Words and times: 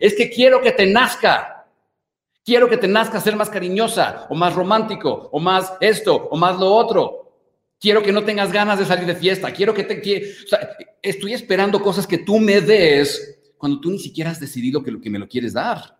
Es 0.00 0.14
que 0.14 0.30
quiero 0.30 0.60
que 0.62 0.72
te 0.72 0.86
nazca. 0.86 1.66
Quiero 2.44 2.68
que 2.68 2.78
te 2.78 2.88
nazca 2.88 3.20
ser 3.20 3.36
más 3.36 3.50
cariñosa 3.50 4.26
o 4.30 4.34
más 4.34 4.54
romántico 4.54 5.28
o 5.30 5.38
más 5.38 5.74
esto 5.80 6.16
o 6.16 6.36
más 6.36 6.58
lo 6.58 6.74
otro. 6.74 7.36
Quiero 7.78 8.02
que 8.02 8.10
no 8.10 8.24
tengas 8.24 8.50
ganas 8.50 8.78
de 8.78 8.86
salir 8.86 9.06
de 9.06 9.14
fiesta. 9.14 9.52
Quiero 9.52 9.74
que 9.74 9.84
te... 9.84 10.02
Estoy 11.02 11.34
esperando 11.34 11.80
cosas 11.80 12.06
que 12.06 12.18
tú 12.18 12.40
me 12.40 12.60
des 12.60 13.38
cuando 13.56 13.78
tú 13.78 13.90
ni 13.90 13.98
siquiera 13.98 14.30
has 14.30 14.40
decidido 14.40 14.82
que, 14.82 14.90
lo, 14.90 15.00
que 15.00 15.10
me 15.10 15.18
lo 15.18 15.28
quieres 15.28 15.52
dar. 15.52 15.99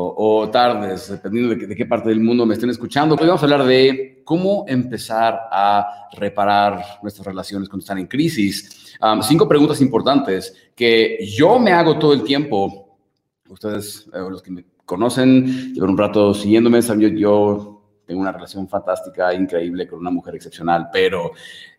o, 0.00 0.48
tardes, 0.50 1.10
dependiendo 1.10 1.54
de, 1.54 1.74
qué 1.74 1.86
parte 1.86 2.08
del 2.08 2.20
mundo 2.20 2.46
me 2.46 2.54
estén 2.54 2.70
escuchando. 2.70 3.16
Hoy 3.18 3.26
vamos 3.26 3.42
a 3.42 3.46
hablar 3.46 3.64
de 3.64 4.22
cómo 4.24 4.64
empezar 4.68 5.38
a 5.50 6.08
reparar 6.12 6.82
nuestras 7.02 7.26
relaciones 7.26 7.68
cuando 7.68 7.82
están 7.82 7.98
en 7.98 8.06
crisis. 8.06 8.96
cinco 9.22 9.48
preguntas 9.48 9.80
importantes 9.80 10.54
que 10.74 11.18
yo 11.26 11.58
me 11.58 11.72
hago 11.72 11.98
todo 11.98 12.12
el 12.12 12.22
tiempo. 12.22 12.98
Ustedes, 13.48 14.08
eh, 14.12 14.18
los 14.18 14.42
que 14.42 14.50
me 14.50 14.64
conocen, 14.84 15.74
llevan 15.74 15.90
un 15.90 15.98
rato 15.98 16.34
siguiéndome, 16.34 16.82
saben, 16.82 17.00
yo, 17.02 17.08
yo 17.08 17.82
tengo 18.06 18.20
una 18.20 18.32
relación 18.32 18.68
fantástica, 18.68 19.34
increíble 19.34 19.86
con 19.86 19.98
una 19.98 20.10
mujer 20.10 20.34
excepcional, 20.34 20.88
pero 20.92 21.32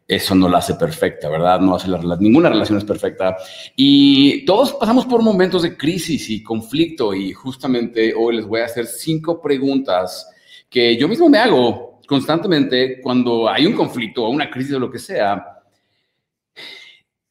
eso 0.09 0.33
no 0.33 0.49
la 0.49 0.57
hace 0.57 0.73
perfecta, 0.73 1.29
¿verdad? 1.29 1.59
No 1.59 1.75
hace 1.75 1.87
la, 1.87 1.99
ninguna 2.19 2.49
relación 2.49 2.79
es 2.79 2.83
perfecta. 2.83 3.37
Y 3.75 4.43
todos 4.43 4.73
pasamos 4.73 5.05
por 5.05 5.21
momentos 5.21 5.61
de 5.61 5.77
crisis 5.77 6.31
y 6.31 6.41
conflicto 6.41 7.13
y 7.13 7.31
justamente 7.31 8.15
hoy 8.17 8.37
les 8.37 8.47
voy 8.47 8.61
a 8.61 8.65
hacer 8.65 8.87
cinco 8.87 9.39
preguntas 9.39 10.27
que 10.67 10.97
yo 10.97 11.07
mismo 11.07 11.29
me 11.29 11.37
hago 11.37 12.01
constantemente 12.07 12.99
cuando 13.01 13.47
hay 13.47 13.67
un 13.67 13.73
conflicto 13.73 14.25
o 14.25 14.31
una 14.31 14.49
crisis 14.49 14.73
o 14.73 14.79
lo 14.79 14.89
que 14.89 14.97
sea, 14.97 15.61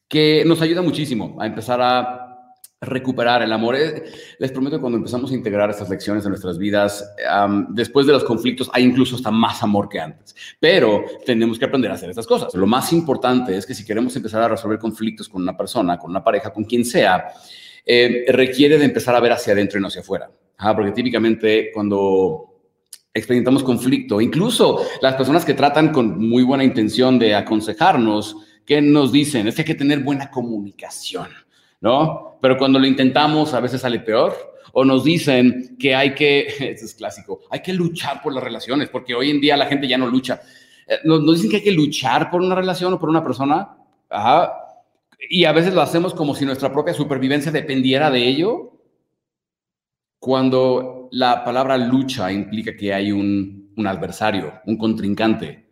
que 0.07 0.43
nos 0.45 0.61
ayuda 0.61 0.81
muchísimo 0.81 1.35
a 1.37 1.47
empezar 1.47 1.81
a 1.81 2.28
recuperar 2.81 3.41
el 3.41 3.51
amor. 3.51 3.75
Eh, 3.75 4.03
les 4.37 4.51
prometo 4.51 4.77
que 4.77 4.81
cuando 4.81 4.97
empezamos 4.97 5.31
a 5.31 5.33
integrar 5.33 5.69
estas 5.69 5.89
lecciones 5.89 6.23
en 6.25 6.29
nuestras 6.29 6.57
vidas, 6.57 7.13
después 7.69 8.07
de 8.07 8.13
los 8.13 8.23
conflictos 8.23 8.69
hay 8.73 8.83
incluso 8.83 9.15
hasta 9.15 9.31
más 9.31 9.61
amor 9.63 9.89
que 9.89 9.99
antes. 9.99 10.35
Pero 10.59 11.03
tenemos 11.25 11.59
que 11.59 11.65
aprender 11.65 11.91
a 11.91 11.95
hacer 11.95 12.09
estas 12.09 12.27
cosas. 12.27 12.53
Lo 12.53 12.67
más 12.67 12.93
importante 12.93 13.55
es 13.55 13.65
que 13.65 13.73
si 13.73 13.85
queremos 13.85 14.15
empezar 14.15 14.41
a 14.41 14.47
resolver 14.47 14.79
conflictos 14.79 15.27
con 15.27 15.41
una 15.41 15.55
persona, 15.55 15.97
con 15.97 16.11
una 16.11 16.23
pareja, 16.23 16.51
con 16.51 16.63
quien 16.63 16.85
sea, 16.85 17.27
eh, 17.85 18.25
requiere 18.29 18.77
de 18.77 18.85
empezar 18.85 19.15
a 19.15 19.19
ver 19.19 19.31
hacia 19.31 19.53
adentro 19.53 19.79
y 19.79 19.81
no 19.81 19.87
hacia 19.87 20.01
afuera. 20.01 20.29
porque 20.75 20.91
típicamente 20.91 21.71
cuando 21.73 22.45
experimentamos 23.13 23.63
conflicto, 23.63 24.21
incluso 24.21 24.85
las 25.01 25.15
personas 25.15 25.43
que 25.43 25.53
tratan 25.53 25.91
con 25.91 26.19
muy 26.19 26.43
buena 26.43 26.63
intención 26.63 27.17
de 27.17 27.33
aconsejarnos, 27.35 28.35
que 28.65 28.81
nos 28.81 29.11
dicen? 29.11 29.47
Es 29.47 29.55
que 29.55 29.61
hay 29.61 29.65
que 29.65 29.75
tener 29.75 30.01
buena 30.01 30.29
comunicación. 30.29 31.27
¿No? 31.81 32.37
Pero 32.41 32.57
cuando 32.57 32.79
lo 32.79 32.87
intentamos 32.87 33.53
a 33.53 33.59
veces 33.59 33.81
sale 33.81 33.99
peor. 33.99 34.35
O 34.71 34.85
nos 34.85 35.03
dicen 35.03 35.75
que 35.79 35.95
hay 35.95 36.13
que, 36.13 36.41
esto 36.59 36.85
es 36.85 36.93
clásico, 36.93 37.41
hay 37.49 37.61
que 37.61 37.73
luchar 37.73 38.21
por 38.21 38.33
las 38.33 38.43
relaciones, 38.43 38.89
porque 38.89 39.15
hoy 39.15 39.31
en 39.31 39.41
día 39.41 39.57
la 39.57 39.65
gente 39.65 39.87
ya 39.87 39.97
no 39.97 40.07
lucha. 40.07 40.41
Eh, 40.87 40.99
nos, 41.05 41.25
dicen 41.35 41.49
que 41.49 41.57
hay 41.57 41.63
que 41.63 41.71
luchar 41.71 42.29
por 42.29 42.41
una 42.41 42.55
relación 42.55 42.93
o 42.93 42.99
por 42.99 43.09
una 43.09 43.23
persona. 43.23 43.77
Y 45.29 45.45
a 45.45 45.51
veces 45.51 45.73
lo 45.73 45.81
hacemos 45.81 46.13
como 46.13 46.35
si 46.35 46.45
nuestra 46.45 46.71
propia 46.71 46.93
supervivencia 46.93 47.51
dependiera 47.51 48.09
de 48.11 48.27
ello. 48.27 48.73
Cuando 50.19 51.09
la 51.11 51.43
palabra 51.43 51.77
lucha 51.77 52.31
implica 52.31 52.75
que 52.75 52.93
hay 52.93 53.11
un, 53.11 53.71
un 53.75 53.87
adversario, 53.87 54.61
un 54.65 54.77
contrincante. 54.77 55.68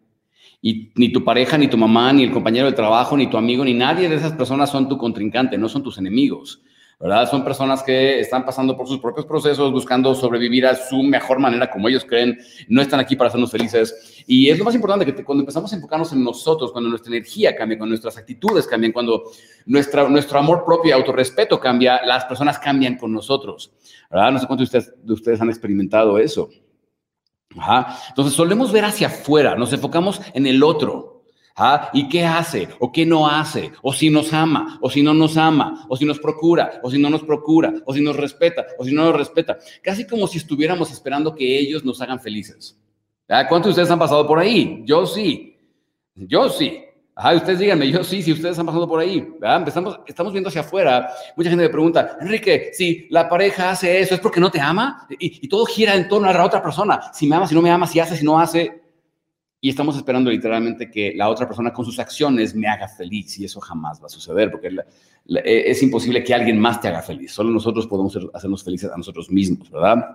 Y 0.61 0.91
ni 0.95 1.11
tu 1.11 1.23
pareja, 1.23 1.57
ni 1.57 1.67
tu 1.67 1.77
mamá, 1.77 2.11
ni 2.13 2.23
el 2.23 2.31
compañero 2.31 2.65
de 2.65 2.73
trabajo, 2.73 3.15
ni 3.15 3.27
tu 3.27 3.37
amigo, 3.37 3.63
ni 3.63 3.73
nadie 3.73 4.09
de 4.09 4.15
esas 4.15 4.33
personas 4.33 4.69
son 4.69 4.89
tu 4.89 4.97
contrincante, 4.97 5.57
no 5.57 5.69
son 5.69 5.83
tus 5.83 5.97
enemigos. 5.97 6.61
¿verdad? 6.99 7.29
Son 7.29 7.43
personas 7.43 7.83
que 7.83 8.19
están 8.19 8.43
pasando 8.43 8.75
por 8.75 8.87
sus 8.87 8.99
propios 8.99 9.27
procesos, 9.27 9.71
buscando 9.71 10.15
sobrevivir 10.15 10.65
a 10.65 10.75
su 10.75 11.03
mejor 11.03 11.37
manera, 11.37 11.69
como 11.69 11.87
ellos 11.87 12.03
creen, 12.03 12.39
no 12.69 12.81
están 12.81 12.99
aquí 12.99 13.15
para 13.15 13.27
hacernos 13.27 13.51
felices. 13.51 14.23
Y 14.25 14.49
es 14.49 14.57
lo 14.57 14.65
más 14.65 14.73
importante 14.73 15.05
que 15.05 15.23
cuando 15.23 15.43
empezamos 15.43 15.71
a 15.71 15.75
enfocarnos 15.75 16.11
en 16.13 16.23
nosotros, 16.23 16.71
cuando 16.71 16.89
nuestra 16.89 17.11
energía 17.11 17.55
cambia, 17.55 17.77
cuando 17.77 17.91
nuestras 17.91 18.17
actitudes 18.17 18.65
cambian, 18.65 18.91
cuando 18.91 19.23
nuestra, 19.67 20.09
nuestro 20.09 20.39
amor 20.39 20.65
propio 20.65 20.89
y 20.89 20.93
autorrespeto 20.93 21.59
cambia, 21.59 22.03
las 22.03 22.25
personas 22.25 22.57
cambian 22.57 22.97
con 22.97 23.13
nosotros. 23.13 23.71
¿verdad? 24.09 24.31
No 24.31 24.39
sé 24.39 24.47
cuántos 24.47 24.71
de 24.71 24.77
ustedes, 24.77 25.05
de 25.05 25.13
ustedes 25.13 25.39
han 25.39 25.49
experimentado 25.49 26.17
eso. 26.17 26.49
Entonces 28.09 28.33
solemos 28.33 28.71
ver 28.71 28.85
hacia 28.85 29.07
afuera, 29.07 29.55
nos 29.55 29.73
enfocamos 29.73 30.21
en 30.33 30.47
el 30.47 30.63
otro. 30.63 31.17
¿Y 31.91 32.07
qué 32.07 32.23
hace? 32.23 32.67
¿O 32.79 32.91
qué 32.91 33.05
no 33.05 33.27
hace? 33.27 33.71
¿O 33.81 33.91
si 33.91 34.11
nos 34.11 34.31
ama? 34.31 34.77
¿O 34.79 34.89
si 34.91 35.01
no 35.01 35.13
nos 35.13 35.37
ama? 35.37 35.85
¿O 35.89 35.97
si 35.97 36.05
nos 36.05 36.19
procura? 36.19 36.79
¿O 36.83 36.91
si 36.91 36.99
no 36.99 37.09
nos 37.09 37.23
procura? 37.23 37.73
¿O 37.85 37.93
si 37.93 38.01
nos 38.01 38.15
respeta? 38.15 38.65
¿O 38.77 38.85
si 38.85 38.93
no 38.93 39.05
nos 39.05 39.15
respeta? 39.15 39.57
Casi 39.81 40.05
como 40.05 40.27
si 40.27 40.37
estuviéramos 40.37 40.91
esperando 40.91 41.33
que 41.33 41.57
ellos 41.57 41.83
nos 41.83 41.99
hagan 41.99 42.19
felices. 42.19 42.79
¿Cuántos 43.27 43.63
de 43.63 43.69
ustedes 43.69 43.91
han 43.91 43.99
pasado 43.99 44.27
por 44.27 44.37
ahí? 44.37 44.83
Yo 44.85 45.05
sí. 45.07 45.57
Yo 46.13 46.49
sí. 46.49 46.83
Ajá, 47.19 47.33
ustedes 47.35 47.57
díganme, 47.57 47.89
yo 47.89 48.03
sí, 48.03 48.21
si 48.21 48.31
ustedes 48.31 48.51
están 48.51 48.67
pasando 48.67 48.87
por 48.87 48.99
ahí, 48.99 49.27
Estamos, 49.65 49.99
estamos 50.05 50.31
viendo 50.33 50.49
hacia 50.49 50.61
afuera. 50.61 51.09
Mucha 51.35 51.49
gente 51.49 51.63
me 51.63 51.69
pregunta, 51.69 52.15
Enrique, 52.21 52.69
si 52.73 53.07
la 53.09 53.27
pareja 53.27 53.71
hace 53.71 53.99
eso, 53.99 54.13
¿es 54.13 54.19
porque 54.19 54.39
no 54.39 54.51
te 54.51 54.61
ama? 54.61 55.07
Y, 55.09 55.45
y 55.45 55.47
todo 55.47 55.65
gira 55.65 55.95
en 55.95 56.07
torno 56.07 56.29
a 56.29 56.33
la 56.33 56.45
otra 56.45 56.61
persona. 56.61 57.11
Si 57.11 57.25
me 57.25 57.35
ama, 57.35 57.47
si 57.47 57.55
no 57.55 57.63
me 57.63 57.71
ama, 57.71 57.87
si 57.87 57.99
hace, 57.99 58.15
si 58.15 58.23
no 58.23 58.39
hace. 58.39 58.83
Y 59.59 59.69
estamos 59.69 59.97
esperando 59.97 60.29
literalmente 60.29 60.91
que 60.91 61.13
la 61.15 61.29
otra 61.29 61.47
persona 61.47 61.73
con 61.73 61.83
sus 61.83 61.97
acciones 61.97 62.53
me 62.53 62.67
haga 62.67 62.87
feliz 62.87 63.39
y 63.39 63.45
eso 63.45 63.59
jamás 63.61 63.99
va 63.99 64.05
a 64.05 64.09
suceder 64.09 64.51
porque 64.51 64.67
e, 64.67 65.71
es 65.71 65.81
imposible 65.81 66.23
que 66.23 66.35
alguien 66.35 66.59
más 66.59 66.79
te 66.79 66.89
haga 66.89 67.01
feliz. 67.01 67.33
Solo 67.33 67.49
nosotros 67.49 67.87
podemos 67.87 68.15
hacernos 68.31 68.63
felices 68.63 68.91
a 68.91 68.95
nosotros 68.95 69.31
mismos, 69.31 69.71
¿verdad? 69.71 70.05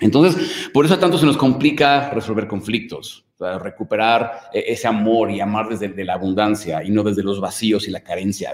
Entonces, 0.00 0.70
por 0.72 0.84
eso 0.84 0.98
tanto 0.98 1.16
se 1.16 1.26
nos 1.26 1.36
complica 1.36 2.10
resolver 2.10 2.46
conflictos, 2.48 3.24
recuperar 3.60 4.50
e, 4.52 4.64
ese 4.68 4.88
amor 4.88 5.30
y 5.30 5.40
amar 5.40 5.68
desde 5.68 6.04
la 6.04 6.14
abundancia 6.14 6.82
y 6.82 6.90
no 6.90 7.02
desde 7.02 7.22
los 7.22 7.40
vacíos 7.40 7.86
y 7.86 7.90
la 7.90 8.00
carencia. 8.00 8.52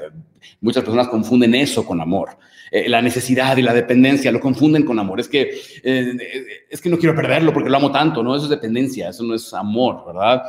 Muchas 0.61 0.84
personas 0.84 1.09
confunden 1.09 1.55
eso 1.55 1.87
con 1.87 2.00
amor. 2.00 2.39
Eh, 2.71 2.89
la 2.89 3.00
necesidad 3.00 3.56
y 3.56 3.62
la 3.62 3.72
dependencia 3.72 4.31
lo 4.31 4.41
confunden 4.41 4.84
con 4.84 4.99
amor. 4.99 5.21
Es 5.21 5.28
que, 5.28 5.59
eh, 5.83 6.16
es 6.69 6.81
que 6.81 6.91
no 6.91 6.99
quiero 6.99 7.15
perderlo 7.15 7.53
porque 7.53 7.71
lo 7.71 7.78
amo 7.78 7.91
tanto, 7.91 8.22
¿no? 8.22 8.37
Eso 8.37 8.45
es 8.45 8.50
dependencia, 8.50 9.09
eso 9.09 9.22
no 9.25 9.34
es 9.34 9.53
amor, 9.55 10.05
¿verdad? 10.06 10.43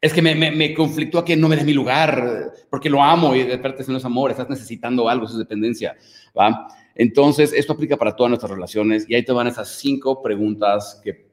es 0.00 0.12
que 0.12 0.22
me, 0.22 0.36
me, 0.36 0.52
me, 0.52 0.72
conflictúa 0.72 1.24
que 1.24 1.36
no 1.36 1.48
me 1.48 1.56
dé 1.56 1.64
mi 1.64 1.72
lugar 1.72 2.52
porque 2.70 2.88
lo 2.88 3.02
amo 3.02 3.34
y 3.34 3.42
de 3.42 3.56
repente 3.56 3.82
eso 3.82 3.90
no 3.90 3.98
es 3.98 4.04
amor, 4.04 4.30
estás 4.30 4.48
necesitando 4.48 5.08
algo, 5.08 5.24
eso 5.24 5.34
es 5.34 5.40
dependencia, 5.40 5.96
¿va? 6.38 6.68
Entonces, 6.94 7.52
esto 7.52 7.72
aplica 7.72 7.96
para 7.96 8.14
todas 8.14 8.30
nuestras 8.30 8.50
relaciones 8.50 9.08
y 9.08 9.14
ahí 9.14 9.24
te 9.24 9.32
van 9.32 9.46
esas 9.46 9.68
cinco 9.68 10.22
preguntas 10.22 11.00
que 11.02 11.26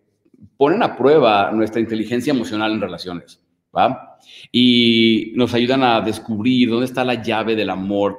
ponen 0.57 0.83
a 0.83 0.95
prueba 0.95 1.51
nuestra 1.51 1.81
inteligencia 1.81 2.31
emocional 2.31 2.71
en 2.71 2.81
relaciones, 2.81 3.41
¿va? 3.75 4.17
Y 4.51 5.33
nos 5.35 5.53
ayudan 5.53 5.83
a 5.83 6.01
descubrir 6.01 6.69
dónde 6.69 6.85
está 6.85 7.03
la 7.03 7.21
llave 7.21 7.55
del 7.55 7.69
amor, 7.69 8.17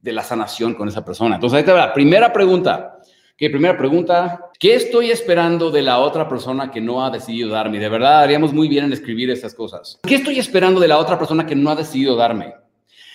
de 0.00 0.12
la 0.12 0.22
sanación 0.22 0.74
con 0.74 0.88
esa 0.88 1.04
persona. 1.04 1.36
Entonces, 1.36 1.58
ahí 1.58 1.64
te 1.64 1.72
va. 1.72 1.92
Primera 1.92 2.32
pregunta. 2.32 2.98
¿Qué? 3.36 3.48
Primera 3.48 3.76
pregunta. 3.76 4.50
¿Qué 4.58 4.74
estoy 4.74 5.10
esperando 5.10 5.70
de 5.70 5.82
la 5.82 5.98
otra 5.98 6.28
persona 6.28 6.70
que 6.70 6.80
no 6.80 7.04
ha 7.04 7.10
decidido 7.10 7.50
darme? 7.50 7.78
De 7.78 7.88
verdad, 7.88 8.20
haríamos 8.20 8.52
muy 8.52 8.68
bien 8.68 8.84
en 8.84 8.92
escribir 8.92 9.30
estas 9.30 9.54
cosas. 9.54 9.98
¿Qué 10.02 10.16
estoy 10.16 10.38
esperando 10.38 10.78
de 10.80 10.88
la 10.88 10.98
otra 10.98 11.18
persona 11.18 11.46
que 11.46 11.56
no 11.56 11.70
ha 11.70 11.76
decidido 11.76 12.16
darme? 12.16 12.54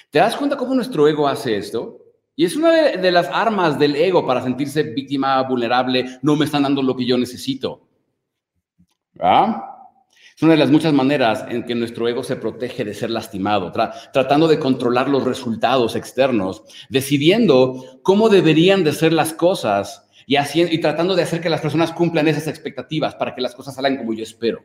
¿Te 0.09 0.19
das 0.19 0.35
cuenta 0.35 0.57
cómo 0.57 0.73
nuestro 0.73 1.07
ego 1.07 1.27
hace 1.27 1.57
esto? 1.57 2.04
Y 2.35 2.43
es 2.43 2.55
una 2.55 2.71
de, 2.71 3.11
las 3.11 3.27
armas 3.27 3.79
del 3.79 3.95
ego 3.95 4.25
para 4.25 4.43
sentirse 4.43 4.83
víctima, 4.83 5.41
vulnerable, 5.43 6.19
no 6.21 6.35
me 6.35 6.45
están 6.45 6.63
dando 6.63 6.83
lo 6.83 6.95
que 6.95 7.05
yo 7.05 7.17
necesito. 7.17 7.87
Es 10.35 10.43
una 10.43 10.51
de 10.51 10.57
las 10.57 10.69
muchas 10.69 10.91
maneras 10.91 11.45
en 11.47 11.63
que 11.63 11.75
nuestro 11.75 12.09
ego 12.09 12.21
se 12.21 12.35
protege 12.35 12.83
de 12.83 12.93
ser 12.93 13.09
lastimado, 13.09 13.71
tratando 14.11 14.49
de 14.49 14.59
controlar 14.59 15.07
los 15.07 15.23
resultados 15.23 15.95
externos, 15.95 16.63
decidiendo 16.89 18.01
cómo 18.03 18.27
deberían 18.27 18.83
de 18.83 18.91
ser 18.91 19.13
las 19.13 19.31
cosas 19.31 20.09
y, 20.27 20.35
y 20.35 20.81
tratando 20.81 21.15
de 21.15 21.23
hacer 21.23 21.39
que 21.39 21.49
las 21.49 21.61
personas 21.61 21.93
cumplan 21.93 22.27
esas 22.27 22.47
expectativas 22.47 23.15
para 23.15 23.33
que 23.33 23.41
las 23.41 23.55
cosas 23.55 23.75
salgan 23.75 23.95
como 23.95 24.13
yo 24.13 24.23
espero. 24.23 24.61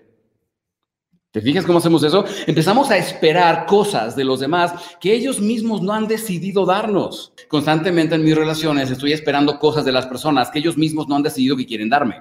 ¿Te 1.30 1.40
fijas 1.40 1.64
cómo 1.64 1.78
hacemos 1.78 2.02
eso? 2.02 2.24
Empezamos 2.48 2.90
a 2.90 2.98
esperar 2.98 3.66
cosas 3.66 4.16
de 4.16 4.24
los 4.24 4.40
demás 4.40 4.72
que 5.00 5.14
ellos 5.14 5.40
mismos 5.40 5.80
no 5.80 5.92
han 5.92 6.08
decidido 6.08 6.66
darnos. 6.66 7.32
Constantemente 7.46 8.16
en 8.16 8.24
mis 8.24 8.34
relaciones 8.34 8.90
estoy 8.90 9.12
esperando 9.12 9.60
cosas 9.60 9.84
de 9.84 9.92
las 9.92 10.06
personas 10.06 10.50
que 10.50 10.58
ellos 10.58 10.76
mismos 10.76 11.06
no 11.06 11.14
han 11.14 11.22
decidido 11.22 11.56
que 11.56 11.66
quieren 11.66 11.88
darme. 11.88 12.16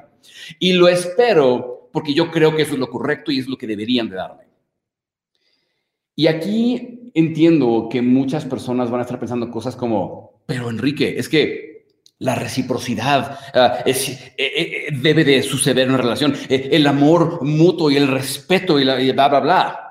Y 0.59 0.73
lo 0.73 0.87
espero 0.87 1.89
porque 1.91 2.13
yo 2.13 2.29
creo 2.29 2.55
que 2.55 2.61
eso 2.61 2.73
es 2.73 2.79
lo 2.79 2.89
correcto 2.89 3.31
y 3.31 3.39
es 3.39 3.47
lo 3.47 3.57
que 3.57 3.65
deberían 3.65 4.09
de 4.09 4.15
darme. 4.15 4.43
Y 6.15 6.27
aquí 6.27 7.11
entiendo 7.15 7.87
que 7.89 8.03
muchas 8.03 8.45
personas 8.45 8.91
van 8.91 8.99
a 8.99 9.03
estar 9.03 9.19
pensando 9.19 9.49
cosas 9.49 9.75
como, 9.75 10.43
pero 10.45 10.69
Enrique, 10.69 11.17
es 11.17 11.27
que 11.29 11.68
la 12.19 12.35
reciprocidad 12.35 13.39
ah, 13.53 13.79
eh, 13.85 13.93
eh, 14.37 14.37
eh, 14.37 14.87
debe 14.91 15.23
de 15.23 15.41
suceder 15.41 15.87
en 15.87 15.93
una 15.93 16.03
relación, 16.03 16.35
el 16.49 16.85
amor 16.85 17.43
mutuo 17.43 17.89
y 17.89 17.97
el 17.97 18.07
respeto 18.07 18.79
y, 18.79 18.83
la, 18.83 19.01
y 19.01 19.11
bla, 19.11 19.29
bla, 19.29 19.39
bla. 19.39 19.85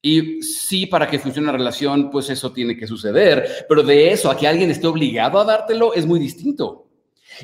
Y 0.00 0.42
sí, 0.42 0.86
para 0.86 1.08
que 1.08 1.18
funcione 1.18 1.48
una 1.48 1.58
relación, 1.58 2.10
pues 2.10 2.30
eso 2.30 2.52
tiene 2.52 2.76
que 2.76 2.86
suceder, 2.86 3.66
pero 3.68 3.82
de 3.82 4.12
eso 4.12 4.30
a 4.30 4.36
que 4.36 4.46
alguien 4.46 4.70
esté 4.70 4.86
obligado 4.86 5.38
a 5.38 5.44
dártelo 5.44 5.92
es 5.92 6.06
muy 6.06 6.18
distinto. 6.18 6.86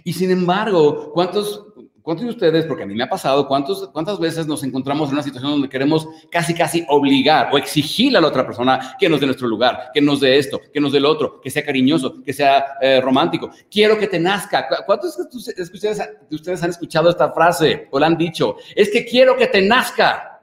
Y 0.03 0.13
sin 0.13 0.31
embargo, 0.31 1.13
¿cuántos 1.13 1.74
¿Cuántos 2.05 2.27
de 2.27 2.33
ustedes, 2.33 2.67
porque 2.67 2.83
a 2.83 2.87
mí 2.87 2.95
me 2.95 3.05
ha 3.05 3.09
pasado, 3.09 3.49
cuántos, 3.49 3.89
cuántas 3.89 4.19
veces 4.19 4.47
nos 4.47 4.62
encontramos 4.62 5.09
en 5.09 5.15
una 5.15 5.23
situación 5.23 5.53
donde 5.53 5.71
queremos 5.71 6.06
casi, 6.31 6.53
casi 6.53 6.85
obligar 6.91 7.49
o 7.51 7.56
exigirle 7.56 8.19
a 8.19 8.21
la 8.21 8.29
otra 8.29 8.45
persona 8.45 8.95
que 9.01 9.09
nos 9.09 9.21
dé 9.21 9.25
nuestro 9.25 9.49
lugar, 9.49 9.89
que 9.95 10.03
nos 10.03 10.21
dé 10.21 10.37
esto, 10.37 10.61
que 10.71 10.83
nos 10.83 10.93
dé 10.93 11.01
lo 11.01 11.11
otro, 11.11 11.41
que 11.41 11.49
sea 11.49 11.65
cariñoso, 11.65 12.23
que 12.23 12.35
sea 12.35 12.77
eh, 12.83 13.01
romántico? 13.01 13.49
Quiero 13.71 13.97
que 13.97 14.06
te 14.06 14.21
nazca. 14.21 14.69
¿Cuántos 14.85 15.17
de 15.17 15.62
ustedes 15.62 16.62
han 16.62 16.69
escuchado 16.69 17.09
esta 17.09 17.33
frase 17.33 17.89
o 17.91 17.99
la 17.99 18.09
han 18.09 18.19
dicho? 18.19 18.57
Es 18.77 18.91
que 18.91 19.07
quiero 19.07 19.35
que 19.35 19.47
te 19.47 19.62
nazca. 19.62 20.43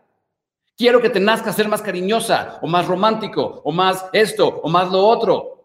Quiero 0.75 0.99
que 0.99 1.11
te 1.11 1.19
nazca 1.19 1.53
ser 1.53 1.67
más 1.67 1.83
cariñosa 1.83 2.57
o 2.63 2.67
más 2.67 2.87
romántico 2.87 3.61
o 3.63 3.71
más 3.71 4.03
esto 4.13 4.47
o 4.63 4.67
más 4.67 4.91
lo 4.91 5.05
otro. 5.05 5.60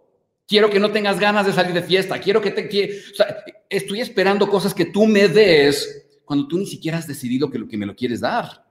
Quiero 0.47 0.71
que 0.71 0.79
no 0.79 0.91
tengas 0.91 1.19
ganas 1.19 1.47
de 1.47 1.53
salir 1.53 1.75
de 1.75 1.83
fiesta. 1.83 2.21
Quiero 2.21 2.41
que 2.41 2.51
te... 2.51 2.65
o 3.13 3.15
sea, 3.15 3.45
estoy 3.69 4.01
esperando 4.01 4.49
cosas 4.49 4.73
que 4.73 4.87
tú 4.87 5.07
me 5.07 5.29
des 5.29 6.07
cuando 6.25 6.47
tú 6.47 6.59
ni 6.59 6.67
siquiera 6.67 6.99
has 6.99 7.07
decidido 7.07 7.51
que, 7.51 7.59
lo, 7.59 7.69
que 7.69 7.77
me 7.77 7.87
lo 7.87 7.95
quieres 7.95 8.21
dar. 8.21 8.67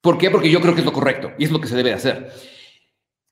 ¿Por 0.00 0.16
qué? 0.16 0.30
Porque 0.30 0.50
yo 0.50 0.60
creo 0.60 0.74
que 0.74 0.80
es 0.80 0.86
lo 0.86 0.92
correcto 0.92 1.32
y 1.38 1.44
es 1.44 1.50
lo 1.50 1.60
que 1.60 1.68
se 1.68 1.76
debe 1.76 1.92
hacer. 1.92 2.32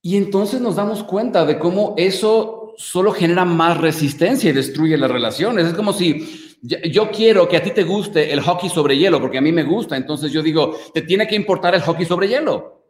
Y 0.02 0.16
entonces 0.16 0.60
nos 0.60 0.76
damos 0.76 1.02
cuenta 1.02 1.44
de 1.44 1.58
cómo 1.58 1.94
eso 1.96 2.74
solo 2.76 3.12
genera 3.12 3.44
más 3.44 3.78
resistencia 3.78 4.50
y 4.50 4.52
destruye 4.52 4.96
las 4.96 5.10
relaciones. 5.10 5.66
Es 5.66 5.74
como 5.74 5.92
si 5.92 6.56
yo 6.62 7.10
quiero 7.10 7.48
que 7.48 7.56
a 7.56 7.62
ti 7.62 7.70
te 7.70 7.84
guste 7.84 8.32
el 8.32 8.40
hockey 8.40 8.68
sobre 8.68 8.96
hielo, 8.96 9.20
porque 9.20 9.38
a 9.38 9.42
mí 9.42 9.52
me 9.52 9.64
gusta. 9.64 9.96
Entonces 9.96 10.30
yo 10.30 10.42
digo, 10.42 10.76
te 10.94 11.02
tiene 11.02 11.26
que 11.26 11.34
importar 11.34 11.74
el 11.74 11.82
hockey 11.82 12.06
sobre 12.06 12.28
hielo. 12.28 12.84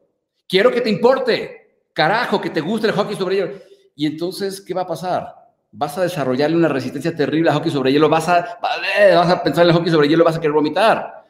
Quiero 0.47 0.71
que 0.71 0.81
te 0.81 0.91
importe. 0.91 1.55
Carajo, 1.93 2.41
que 2.41 2.51
te 2.51 2.61
guste 2.61 2.87
el 2.87 2.93
hockey 2.93 3.17
sobre 3.17 3.37
hielo. 3.37 3.53
Y 3.99 4.06
entonces, 4.06 4.61
¿qué 4.61 4.73
va 4.75 4.83
a 4.83 4.87
pasar? 4.87 5.35
Vas 5.73 5.99
a 5.99 6.03
desarrollarle 6.03 6.56
una 6.56 6.69
resistencia 6.69 7.17
terrible 7.17 7.50
al 7.50 7.56
hockey 7.56 7.73
sobre 7.73 7.91
hielo, 7.91 8.09
vas 8.09 8.29
a, 8.29 8.56
vas 8.62 9.29
a 9.29 9.43
pensar 9.43 9.65
en 9.65 9.71
el 9.71 9.77
hockey 9.77 9.91
sobre 9.91 10.06
hielo, 10.06 10.23
vas 10.23 10.37
a 10.37 10.41
querer 10.41 10.53
vomitar, 10.53 11.25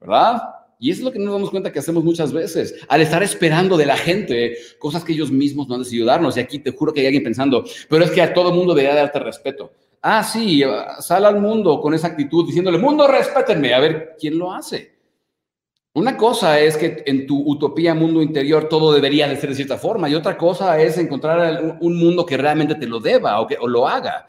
¿verdad? 0.00 0.42
Y 0.80 0.90
eso 0.90 1.00
es 1.00 1.04
lo 1.04 1.12
que 1.12 1.18
nos 1.18 1.34
damos 1.34 1.50
cuenta 1.50 1.70
que 1.70 1.80
hacemos 1.80 2.02
muchas 2.02 2.32
veces, 2.32 2.76
al 2.88 3.02
estar 3.02 3.22
esperando 3.22 3.76
de 3.76 3.84
la 3.84 3.98
gente 3.98 4.56
cosas 4.78 5.04
que 5.04 5.12
ellos 5.12 5.30
mismos 5.30 5.68
no 5.68 5.74
han 5.74 5.82
decidido 5.82 6.06
darnos. 6.06 6.38
Y 6.38 6.40
aquí 6.40 6.60
te 6.60 6.70
juro 6.70 6.94
que 6.94 7.00
hay 7.00 7.06
alguien 7.08 7.24
pensando, 7.24 7.62
pero 7.90 8.02
es 8.02 8.10
que 8.10 8.22
a 8.22 8.32
todo 8.32 8.54
mundo 8.54 8.72
debería 8.74 8.96
darte 8.96 9.18
respeto. 9.18 9.72
Ah, 10.00 10.24
sí, 10.24 10.64
sal 11.00 11.26
al 11.26 11.42
mundo 11.42 11.78
con 11.78 11.92
esa 11.92 12.06
actitud 12.06 12.46
diciéndole, 12.46 12.78
mundo, 12.78 13.06
respétenme, 13.06 13.74
a 13.74 13.80
ver 13.80 14.16
quién 14.18 14.38
lo 14.38 14.50
hace. 14.50 14.93
Una 15.94 16.16
cosa 16.16 16.58
es 16.58 16.76
que 16.76 17.04
en 17.06 17.24
tu 17.24 17.40
utopía 17.48 17.94
mundo 17.94 18.20
interior 18.20 18.68
todo 18.68 18.92
debería 18.92 19.28
de 19.28 19.36
ser 19.36 19.50
de 19.50 19.54
cierta 19.54 19.78
forma 19.78 20.08
y 20.08 20.16
otra 20.16 20.36
cosa 20.36 20.80
es 20.82 20.98
encontrar 20.98 21.78
un 21.80 21.96
mundo 21.96 22.26
que 22.26 22.36
realmente 22.36 22.74
te 22.74 22.88
lo 22.88 22.98
deba 22.98 23.40
o 23.40 23.46
que 23.46 23.56
o 23.60 23.68
lo 23.68 23.86
haga, 23.86 24.26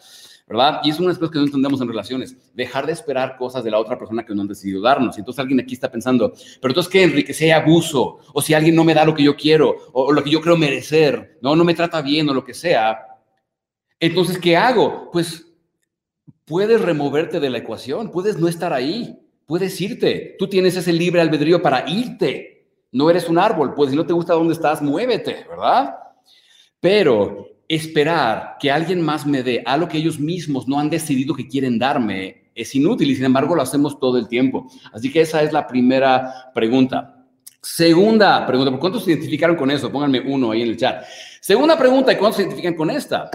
¿verdad? 0.47 0.81
Y 0.83 0.91
es 0.91 0.99
una 0.99 1.07
de 1.07 1.13
las 1.13 1.17
cosas 1.17 1.31
que 1.31 1.39
no 1.39 1.45
entendemos 1.45 1.81
en 1.81 1.87
relaciones, 1.87 2.53
dejar 2.53 2.85
de 2.85 2.91
esperar 2.91 3.35
cosas 3.35 3.63
de 3.63 3.71
la 3.71 3.79
otra 3.79 3.97
persona 3.97 4.23
que 4.23 4.35
no 4.35 4.43
han 4.43 4.47
decidido 4.47 4.79
darnos. 4.79 5.17
Y 5.17 5.21
entonces 5.21 5.39
alguien 5.39 5.59
aquí 5.59 5.73
está 5.73 5.89
pensando, 5.89 6.33
pero 6.61 6.71
entonces 6.71 6.91
¿qué, 6.91 7.01
Enrique? 7.01 7.35
Hay 7.41 7.49
abuso 7.49 8.19
o 8.31 8.41
si 8.43 8.53
alguien 8.53 8.75
no 8.75 8.83
me 8.83 8.93
da 8.93 9.03
lo 9.03 9.15
que 9.15 9.23
yo 9.23 9.35
quiero 9.35 9.75
o, 9.91 10.11
lo 10.11 10.23
que 10.23 10.29
yo 10.29 10.41
creo 10.41 10.57
merecer, 10.57 11.39
no, 11.41 11.55
no 11.55 11.63
me 11.63 11.73
trata 11.73 11.99
bien 12.03 12.29
o 12.29 12.33
lo 12.35 12.45
que 12.45 12.53
sea, 12.53 13.07
entonces 13.99 14.37
¿qué 14.37 14.55
hago? 14.55 15.09
Pues 15.11 15.51
puedes 16.45 16.79
removerte 16.79 17.39
de 17.39 17.49
la 17.49 17.57
ecuación, 17.57 18.11
puedes 18.11 18.37
no 18.37 18.47
estar 18.47 18.71
ahí 18.71 19.24
puedes 19.45 19.79
irte. 19.81 20.35
Tú 20.37 20.47
tienes 20.47 20.75
ese 20.75 20.93
libre 20.93 21.21
albedrío 21.21 21.61
para 21.61 21.89
irte. 21.89 22.67
No 22.91 23.09
eres 23.09 23.27
un 23.29 23.37
árbol, 23.37 23.73
pues 23.73 23.91
si 23.91 23.95
no 23.95 24.05
te 24.05 24.13
gusta 24.13 24.33
dónde 24.33 24.53
estás, 24.53 24.81
muévete, 24.81 25.45
¿verdad? 25.49 25.95
Pero 26.79 27.49
esperar 27.67 28.57
que 28.59 28.71
alguien 28.71 29.01
más 29.01 29.25
me 29.25 29.43
dé 29.43 29.63
algo 29.65 29.87
que 29.87 29.97
ellos 29.97 30.19
mismos 30.19 30.67
no 30.67 30.79
han 30.79 30.89
decidido 30.89 31.35
que 31.35 31.47
quieren 31.47 31.79
darme 31.79 32.45
es 32.55 32.73
inútil 32.73 33.11
y 33.11 33.15
sin 33.15 33.25
embargo 33.25 33.53
lo 33.53 33.61
hacemos 33.61 33.99
todo 33.99 34.17
el 34.17 34.27
tiempo. 34.29 34.71
Así 34.93 35.11
que 35.11 35.21
esa 35.21 35.43
es 35.43 35.51
la 35.51 35.67
primera 35.67 36.51
pregunta. 36.53 37.25
Segunda 37.61 38.45
pregunta, 38.45 38.71
¿por 38.71 38.79
cuántos 38.79 39.03
se 39.03 39.11
identificaron 39.11 39.57
con 39.57 39.69
eso? 39.71 39.91
Pónganme 39.91 40.21
uno 40.21 40.51
ahí 40.51 40.61
en 40.61 40.69
el 40.69 40.77
chat. 40.77 41.03
Segunda 41.41 41.77
pregunta, 41.77 42.13
¿y 42.13 42.15
cuántos 42.15 42.37
se 42.37 42.43
identifican 42.43 42.75
con 42.75 42.89
esta? 42.89 43.29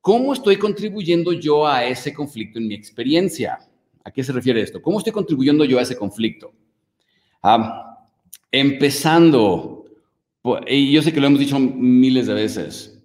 ¿Cómo 0.00 0.32
estoy 0.32 0.56
contribuyendo 0.56 1.32
yo 1.32 1.66
a 1.66 1.84
ese 1.84 2.12
conflicto 2.14 2.58
en 2.58 2.68
mi 2.68 2.74
experiencia? 2.74 3.58
¿A 4.04 4.10
qué 4.10 4.24
se 4.24 4.32
refiere 4.32 4.60
esto? 4.60 4.82
¿Cómo 4.82 4.98
estoy 4.98 5.12
contribuyendo 5.12 5.64
yo 5.64 5.78
a 5.78 5.82
ese 5.82 5.96
conflicto? 5.96 6.52
Ah, 7.42 8.08
empezando, 8.50 9.84
y 10.66 10.92
yo 10.92 11.02
sé 11.02 11.12
que 11.12 11.20
lo 11.20 11.26
hemos 11.26 11.40
dicho 11.40 11.58
miles 11.58 12.26
de 12.26 12.34
veces, 12.34 13.02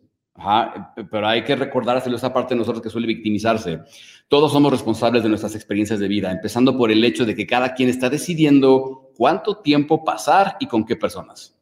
pero 1.09 1.27
hay 1.27 1.43
que 1.43 1.55
recordárselo 1.55 2.15
esa 2.15 2.33
parte 2.33 2.53
de 2.53 2.59
nosotros 2.59 2.83
que 2.83 2.89
suele 2.89 3.07
victimizarse. 3.07 3.79
Todos 4.27 4.51
somos 4.51 4.71
responsables 4.71 5.23
de 5.23 5.29
nuestras 5.29 5.55
experiencias 5.55 5.99
de 5.99 6.07
vida, 6.07 6.31
empezando 6.31 6.77
por 6.77 6.91
el 6.91 7.03
hecho 7.03 7.25
de 7.25 7.35
que 7.35 7.47
cada 7.47 7.73
quien 7.73 7.89
está 7.89 8.09
decidiendo 8.09 9.11
cuánto 9.15 9.57
tiempo 9.57 10.03
pasar 10.03 10.57
y 10.59 10.67
con 10.67 10.85
qué 10.85 10.95
personas. 10.95 11.55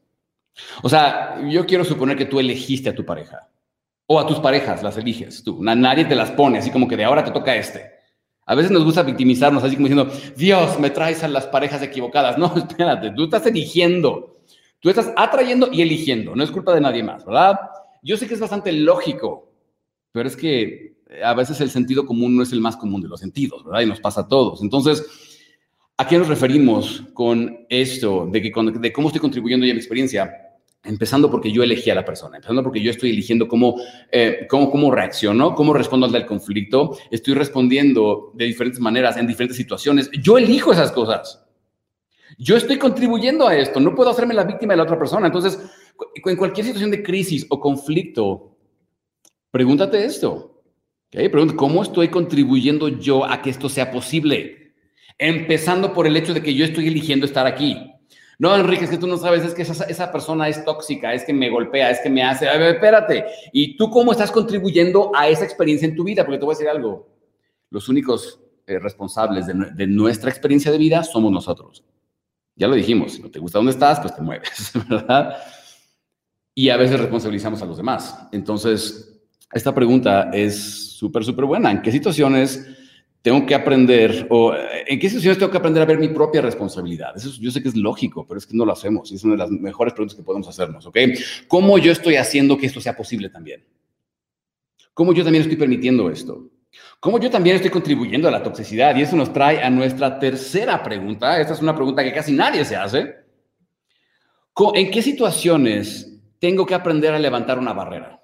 O 0.82 0.90
sea, 0.90 1.42
yo 1.50 1.66
quiero 1.66 1.84
suponer 1.84 2.18
que 2.18 2.26
tú 2.26 2.40
elegiste 2.40 2.90
a 2.90 2.96
tu 2.96 3.06
pareja 3.06 3.50
o 4.08 4.20
a 4.20 4.28
tus 4.28 4.40
parejas, 4.40 4.84
las 4.84 4.98
eliges 4.98 5.44
tú. 5.44 5.62
Nadie 5.62 6.06
te 6.06 6.16
las 6.16 6.32
pone, 6.32 6.60
así 6.60 6.70
como 6.70 6.88
que 6.88 6.98
de 6.98 7.06
ahora 7.06 7.24
te 7.24 7.32
toca 7.32 7.56
este. 7.56 7.95
A 8.46 8.54
veces 8.54 8.72
nos 8.72 8.84
gusta 8.84 9.02
victimizarnos, 9.04 9.64
así 9.64 9.76
como 9.76 9.88
diciendo, 9.88 10.14
Dios, 10.38 10.80
me 10.80 10.92
traes 10.92 11.24
a 11.24 11.28
las 11.28 11.48
parejas 11.48 11.82
equivocadas. 11.82 12.38
No, 12.46 12.54
espérate, 12.56 13.12
tú 13.12 13.26
estás 13.26 13.46
eligiendo. 13.46 14.36
Tú 14.80 14.90
estás 14.90 15.12
atrayendo 15.16 15.70
y 15.72 15.82
eligiendo. 15.82 16.36
No 16.36 16.44
es 16.44 16.52
culpa 16.52 16.76
de 16.76 16.82
nadie 16.82 17.02
más, 17.02 17.26
¿verdad? 17.26 17.60
Yo 18.04 18.18
sé 18.18 18.28
que 18.28 18.36
es 18.36 18.40
bastante 18.40 18.72
lógico, 18.72 19.52
pero 20.12 20.28
es 20.28 20.36
que 20.36 20.98
a 21.24 21.34
veces 21.34 21.60
el 21.62 21.72
sentido 21.72 22.06
común 22.06 22.36
no 22.36 22.44
es 22.44 22.52
el 22.52 22.62
más 22.62 22.78
común 22.78 23.02
de 23.02 23.08
los 23.08 23.20
sentidos, 23.20 23.64
¿verdad? 23.66 23.82
Y 23.82 23.88
nos 23.88 24.00
pasa 24.00 24.22
a 24.22 24.28
todos. 24.28 24.62
Entonces, 24.62 25.04
¿a 25.98 26.08
qué 26.08 26.20
nos 26.20 26.28
referimos 26.28 27.04
con 27.14 27.66
esto 27.70 28.28
de, 28.32 28.42
que, 28.44 28.52
de 28.80 28.94
cómo 28.94 29.08
estoy 29.08 29.22
contribuyendo 29.22 29.66
yo 29.66 29.72
a 29.72 29.76
mi 29.76 29.80
experiencia? 29.80 30.45
Empezando 30.86 31.32
porque 31.32 31.52
yo 31.52 31.64
elegí 31.64 31.90
a 31.90 31.96
la 31.96 32.06
persona, 32.06 32.38
empezando 32.38 32.62
porque 32.64 32.82
yo 32.82 32.92
estoy 32.92 33.10
eligiendo 33.10 33.48
cómo, 33.48 33.76
eh, 34.12 34.46
cómo, 34.50 34.70
cómo 34.70 34.92
reacciono, 34.92 35.56
cómo 35.56 35.74
respondo 35.74 36.06
al 36.06 36.26
conflicto, 36.26 36.98
estoy 37.10 37.34
respondiendo 37.34 38.32
de 38.36 38.46
diferentes 38.46 38.80
maneras, 38.80 39.18
en 39.18 39.28
diferentes 39.28 39.58
situaciones. 39.58 40.10
Yo 40.22 40.38
elijo 40.38 40.72
esas 40.72 40.92
cosas. 40.92 41.44
Yo 42.38 42.58
estoy 42.58 42.78
contribuyendo 42.78 43.48
a 43.48 43.56
esto, 43.56 43.80
no 43.80 43.96
puedo 43.96 44.10
hacerme 44.10 44.34
la 44.34 44.44
víctima 44.44 44.74
de 44.74 44.78
la 44.78 44.84
otra 44.84 45.00
persona. 45.00 45.28
Entonces, 45.28 45.60
en 46.14 46.36
cualquier 46.36 46.66
situación 46.66 46.92
de 46.92 47.04
crisis 47.04 47.46
o 47.50 47.60
conflicto, 47.60 48.58
pregúntate 49.52 50.04
esto. 50.04 50.62
¿okay? 51.08 51.30
Pregunta, 51.30 51.56
¿cómo 51.56 51.82
estoy 51.84 52.10
contribuyendo 52.10 52.90
yo 52.90 53.26
a 53.26 53.42
que 53.42 53.50
esto 53.50 53.70
sea 53.70 53.92
posible? 53.92 54.74
Empezando 55.18 55.94
por 55.94 56.08
el 56.08 56.18
hecho 56.18 56.34
de 56.34 56.44
que 56.44 56.54
yo 56.54 56.66
estoy 56.66 56.88
eligiendo 56.88 57.26
estar 57.26 57.48
aquí. 57.48 57.92
No, 58.38 58.56
Enrique, 58.56 58.84
es 58.84 58.90
que 58.90 58.98
tú 58.98 59.08
no 59.08 59.18
sabes, 59.18 59.44
es 59.46 59.54
que 59.54 59.62
esa, 59.62 60.12
persona 60.12 60.50
es 60.50 60.64
tóxica, 60.66 61.14
es 61.14 61.24
que 61.24 61.34
me 61.34 61.50
golpea, 61.50 61.90
es 61.90 62.00
que 62.02 62.10
me 62.10 62.24
hace, 62.24 62.50
a 62.50 62.58
ver, 62.58 62.76
espérate. 62.76 63.26
¿Y 63.54 63.78
tú 63.78 63.90
cómo 63.90 64.12
estás 64.12 64.32
contribuyendo 64.32 65.12
a 65.16 65.30
esa 65.30 65.46
experiencia 65.46 65.88
en 65.88 65.96
tu 65.96 66.04
vida? 66.04 66.26
Porque 66.26 66.40
te 66.40 66.46
voy 66.46 66.54
a 66.54 66.58
decir 66.58 66.70
algo, 66.70 67.08
los 67.70 67.88
únicos 67.88 68.42
eh, 68.68 68.80
responsables 68.80 69.48
de, 69.48 69.88
nuestra 69.88 70.30
experiencia 70.30 70.72
de 70.72 70.78
vida 70.78 71.04
somos 71.04 71.32
nosotros. 71.32 71.84
Ya 72.56 72.68
lo 72.68 72.76
dijimos, 72.76 73.14
si 73.14 73.22
no 73.22 73.30
te 73.30 73.40
gusta 73.40 73.60
dónde 73.60 73.72
estás, 73.72 74.00
pues 74.00 74.16
te 74.16 74.22
mueves, 74.22 74.72
¿verdad? 74.90 75.38
Y 76.54 76.70
a 76.70 76.78
veces 76.78 77.00
responsabilizamos 77.00 77.62
a 77.62 77.66
los 77.66 77.78
demás. 77.78 78.28
Entonces, 78.32 79.22
esta 79.54 79.74
pregunta 79.74 80.30
es 80.34 80.96
súper, 80.98 81.24
súper 81.24 81.46
buena. 81.46 81.72
¿En 81.72 81.82
qué 81.82 81.92
situaciones 81.92 82.66
tengo 83.26 83.44
que 83.44 83.56
aprender, 83.56 84.28
o 84.30 84.54
eh, 84.54 84.86
en 84.86 85.00
qué 85.00 85.10
situaciones 85.10 85.40
tengo 85.40 85.52
que 85.52 85.58
aprender 85.58 85.82
a 85.82 85.88
ver 85.88 85.98
mi 85.98 86.10
propia 86.10 86.44
responsabilidad. 86.44 87.18
Eso 87.18 87.32
yo 87.42 87.50
sé 87.50 87.60
que 87.60 87.70
es 87.70 87.76
lógico, 87.76 88.24
pero 88.28 88.38
es 88.38 88.46
que 88.46 88.56
no 88.56 88.66
lo 88.66 88.72
hacemos. 88.72 89.12
Y 89.12 89.16
es 89.16 89.24
una 89.24 89.34
de 89.34 89.40
las 89.40 89.50
mejores 89.50 89.96
preguntas 89.96 90.16
que 90.16 90.22
podemos 90.22 90.48
hacernos, 90.48 90.86
¿ok? 90.86 90.96
¿Cómo 91.48 91.80
yo 91.80 91.92
estoy 91.92 92.18
haciendo 92.18 92.56
que 92.56 92.68
esto 92.68 92.80
sea 92.80 92.96
posible 92.96 93.30
también? 93.30 93.66
¿Cómo 94.94 95.12
yo 95.12 95.24
también 95.24 95.42
estoy 95.42 95.58
permitiendo 95.58 96.08
esto? 96.12 96.52
¿Cómo 97.00 97.20
yo 97.20 97.32
también 97.32 97.56
estoy 97.56 97.72
contribuyendo 97.72 98.28
a 98.28 98.32
la 98.32 98.44
toxicidad? 98.44 98.96
Y 98.96 99.02
eso 99.02 99.16
nos 99.16 99.34
trae 99.34 99.60
a 99.64 99.72
nuestra 99.72 100.20
tercera 100.20 100.84
pregunta. 100.84 101.42
Esta 101.42 101.54
es 101.54 101.62
una 101.64 101.74
pregunta 101.74 102.04
que 102.04 102.14
casi 102.14 102.32
nadie 102.32 102.64
se 102.64 102.76
hace. 102.76 103.16
¿En 104.76 104.92
qué 104.92 105.02
situaciones 105.02 106.16
tengo 106.38 106.64
que 106.64 106.76
aprender 106.76 107.16
a 107.16 107.18
levantar 107.18 107.58
una 107.58 107.74
barrera? 107.74 108.22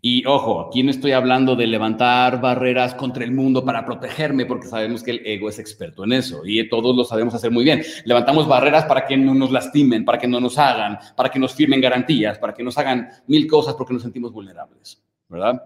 Y 0.00 0.24
ojo, 0.26 0.60
aquí 0.60 0.82
no 0.82 0.90
estoy 0.90 1.12
hablando 1.12 1.56
de 1.56 1.66
levantar 1.66 2.40
barreras 2.40 2.94
contra 2.94 3.24
el 3.24 3.32
mundo 3.32 3.64
para 3.64 3.84
protegerme, 3.84 4.46
porque 4.46 4.68
sabemos 4.68 5.02
que 5.02 5.12
el 5.12 5.26
ego 5.26 5.48
es 5.48 5.58
experto 5.58 6.04
en 6.04 6.12
eso 6.12 6.42
y 6.44 6.68
todos 6.68 6.96
lo 6.96 7.04
sabemos 7.04 7.34
hacer 7.34 7.50
muy 7.50 7.64
bien. 7.64 7.82
Levantamos 8.04 8.46
barreras 8.46 8.84
para 8.84 9.06
que 9.06 9.16
no 9.16 9.34
nos 9.34 9.50
lastimen, 9.50 10.04
para 10.04 10.18
que 10.18 10.28
no 10.28 10.40
nos 10.40 10.58
hagan, 10.58 10.98
para 11.16 11.30
que 11.30 11.38
nos 11.38 11.54
firmen 11.54 11.80
garantías, 11.80 12.38
para 12.38 12.54
que 12.54 12.62
nos 12.62 12.78
hagan 12.78 13.08
mil 13.26 13.46
cosas 13.46 13.74
porque 13.74 13.92
nos 13.92 14.02
sentimos 14.02 14.32
vulnerables, 14.32 15.02
¿verdad? 15.28 15.62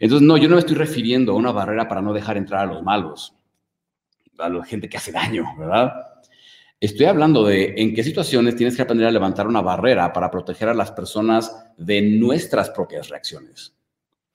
Entonces, 0.00 0.26
no, 0.26 0.36
yo 0.36 0.48
no 0.48 0.56
me 0.56 0.60
estoy 0.60 0.76
refiriendo 0.76 1.32
a 1.32 1.36
una 1.36 1.52
barrera 1.52 1.88
para 1.88 2.02
no 2.02 2.12
dejar 2.12 2.36
entrar 2.36 2.60
a 2.60 2.72
los 2.72 2.82
malos, 2.82 3.34
a 4.38 4.48
la 4.48 4.64
gente 4.64 4.88
que 4.88 4.96
hace 4.96 5.12
daño, 5.12 5.44
¿verdad? 5.58 5.92
Estoy 6.82 7.06
hablando 7.06 7.44
de 7.44 7.74
en 7.76 7.94
qué 7.94 8.02
situaciones 8.02 8.56
tienes 8.56 8.74
que 8.74 8.82
aprender 8.82 9.06
a 9.06 9.12
levantar 9.12 9.46
una 9.46 9.60
barrera 9.60 10.12
para 10.12 10.32
proteger 10.32 10.68
a 10.68 10.74
las 10.74 10.90
personas 10.90 11.64
de 11.76 12.02
nuestras 12.02 12.70
propias 12.70 13.08
reacciones. 13.08 13.72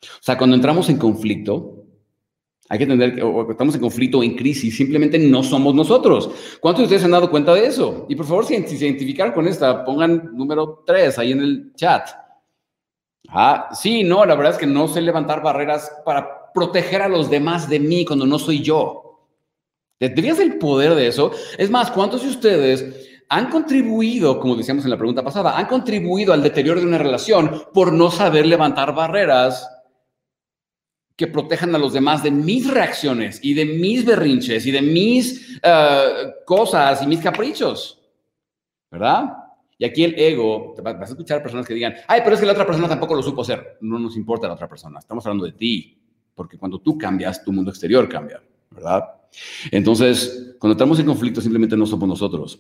O 0.01 0.21
sea, 0.23 0.37
cuando 0.37 0.55
entramos 0.55 0.87
en 0.87 0.97
conflicto, 0.97 1.83
hay 2.69 2.77
que 2.77 2.85
entender 2.85 3.15
que 3.15 3.51
estamos 3.51 3.75
en 3.75 3.81
conflicto 3.81 4.19
o 4.19 4.23
en 4.23 4.37
crisis, 4.37 4.77
simplemente 4.77 5.19
no 5.19 5.43
somos 5.43 5.75
nosotros. 5.75 6.29
¿Cuántos 6.61 6.83
de 6.83 6.83
ustedes 6.85 7.03
han 7.03 7.11
dado 7.11 7.29
cuenta 7.29 7.53
de 7.53 7.65
eso? 7.65 8.05
Y 8.07 8.15
por 8.15 8.25
favor, 8.25 8.45
si, 8.45 8.55
se 8.65 8.85
identificaron 8.85 9.33
con 9.33 9.45
esta, 9.45 9.83
pongan 9.83 10.31
número 10.33 10.85
3 10.87 11.19
ahí 11.19 11.33
en 11.33 11.41
el 11.41 11.73
chat. 11.75 12.07
Ah, 13.27 13.67
sí, 13.73 14.05
no, 14.05 14.25
la 14.25 14.35
verdad 14.35 14.53
es 14.53 14.57
que 14.57 14.67
no 14.67 14.87
sé 14.87 15.01
levantar 15.01 15.43
barreras 15.43 15.91
para 16.05 16.53
proteger 16.53 17.01
a 17.01 17.09
los 17.09 17.29
demás 17.29 17.67
de 17.67 17.81
mí 17.81 18.05
cuando 18.05 18.25
no 18.25 18.39
soy 18.39 18.61
yo. 18.61 19.06
¿Tendrías 19.97 20.39
el 20.39 20.57
poder 20.57 20.95
de 20.95 21.07
eso? 21.07 21.31
Es 21.57 21.69
más, 21.69 21.91
¿cuántos 21.91 22.23
de 22.23 22.29
ustedes 22.29 23.07
han 23.29 23.49
contribuido, 23.49 24.39
como 24.39 24.55
decíamos 24.55 24.85
en 24.85 24.91
la 24.91 24.97
pregunta 24.97 25.23
pasada, 25.23 25.57
han 25.57 25.65
contribuido 25.65 26.33
al 26.33 26.43
deterioro 26.43 26.79
de 26.79 26.87
una 26.87 26.97
relación 26.97 27.63
por 27.73 27.91
no 27.91 28.09
saber 28.09 28.45
levantar 28.45 28.93
barreras 28.93 29.67
que 31.15 31.27
protejan 31.27 31.73
a 31.73 31.79
los 31.79 31.93
demás 31.93 32.23
de 32.23 32.31
mis 32.31 32.71
reacciones 32.71 33.39
y 33.41 33.53
de 33.53 33.65
mis 33.65 34.05
berrinches 34.05 34.65
y 34.65 34.71
de 34.71 34.81
mis 34.81 35.59
eh, 35.61 36.33
cosas 36.45 37.01
y 37.01 37.07
mis 37.07 37.19
caprichos? 37.19 37.99
¿Verdad? 38.89 39.33
Y 39.79 39.85
aquí 39.85 40.03
el 40.03 40.17
ego, 40.17 40.75
vas 40.81 41.01
a 41.01 41.03
escuchar 41.03 41.41
personas 41.41 41.67
que 41.67 41.73
digan, 41.73 41.95
ay, 42.07 42.21
pero 42.23 42.35
es 42.35 42.39
que 42.39 42.45
la 42.45 42.53
otra 42.53 42.65
persona 42.65 42.87
tampoco 42.87 43.15
lo 43.15 43.21
supo 43.21 43.41
hacer. 43.41 43.77
No 43.81 43.99
nos 43.99 44.15
importa 44.15 44.47
la 44.47 44.53
otra 44.53 44.69
persona, 44.69 44.99
estamos 44.99 45.25
hablando 45.25 45.45
de 45.45 45.51
ti, 45.51 45.99
porque 46.33 46.57
cuando 46.57 46.79
tú 46.79 46.97
cambias, 46.97 47.43
tu 47.43 47.51
mundo 47.51 47.71
exterior 47.71 48.07
cambia, 48.07 48.41
¿verdad? 48.71 49.16
Entonces, 49.71 50.55
cuando 50.59 50.73
estamos 50.73 50.99
en 50.99 51.05
conflicto, 51.05 51.41
simplemente 51.41 51.77
no 51.77 51.85
somos 51.85 52.07
nosotros. 52.07 52.59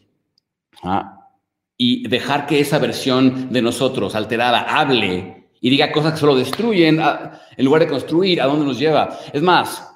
¿ah? 0.83 1.29
Y 1.77 2.07
dejar 2.07 2.45
que 2.45 2.59
esa 2.59 2.79
versión 2.79 3.51
de 3.51 3.61
nosotros 3.61 4.15
alterada 4.15 4.61
hable 4.61 5.49
y 5.59 5.69
diga 5.69 5.91
cosas 5.91 6.13
que 6.13 6.19
solo 6.19 6.35
destruyen, 6.35 6.99
ah, 6.99 7.41
en 7.55 7.65
lugar 7.65 7.81
de 7.81 7.87
construir, 7.87 8.41
¿a 8.41 8.45
dónde 8.45 8.65
nos 8.65 8.79
lleva? 8.79 9.17
Es 9.33 9.41
más, 9.41 9.87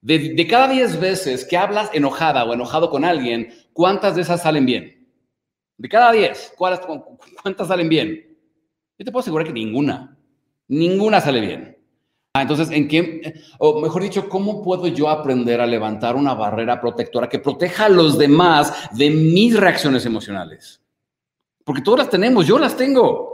de, 0.00 0.34
de 0.34 0.46
cada 0.46 0.68
10 0.68 1.00
veces 1.00 1.44
que 1.44 1.56
hablas 1.56 1.90
enojada 1.92 2.44
o 2.44 2.54
enojado 2.54 2.90
con 2.90 3.04
alguien, 3.04 3.52
¿cuántas 3.72 4.16
de 4.16 4.22
esas 4.22 4.42
salen 4.42 4.66
bien? 4.66 5.08
De 5.76 5.88
cada 5.88 6.12
10, 6.12 6.54
¿cuántas 6.56 7.68
salen 7.68 7.88
bien? 7.88 8.36
Yo 8.98 9.04
te 9.04 9.10
puedo 9.10 9.22
asegurar 9.22 9.46
que 9.46 9.52
ninguna. 9.54 10.14
Ninguna 10.68 11.22
sale 11.22 11.40
bien. 11.40 11.79
Ah, 12.32 12.42
entonces, 12.42 12.70
¿en 12.70 12.86
qué, 12.86 13.42
o 13.58 13.80
mejor 13.80 14.02
dicho, 14.02 14.28
cómo 14.28 14.62
puedo 14.62 14.86
yo 14.86 15.08
aprender 15.08 15.60
a 15.60 15.66
levantar 15.66 16.14
una 16.14 16.32
barrera 16.32 16.80
protectora 16.80 17.28
que 17.28 17.40
proteja 17.40 17.86
a 17.86 17.88
los 17.88 18.18
demás 18.18 18.72
de 18.92 19.10
mis 19.10 19.58
reacciones 19.58 20.06
emocionales? 20.06 20.80
Porque 21.64 21.82
todas 21.82 21.98
las 21.98 22.10
tenemos, 22.10 22.46
yo 22.46 22.56
las 22.56 22.76
tengo. 22.76 23.29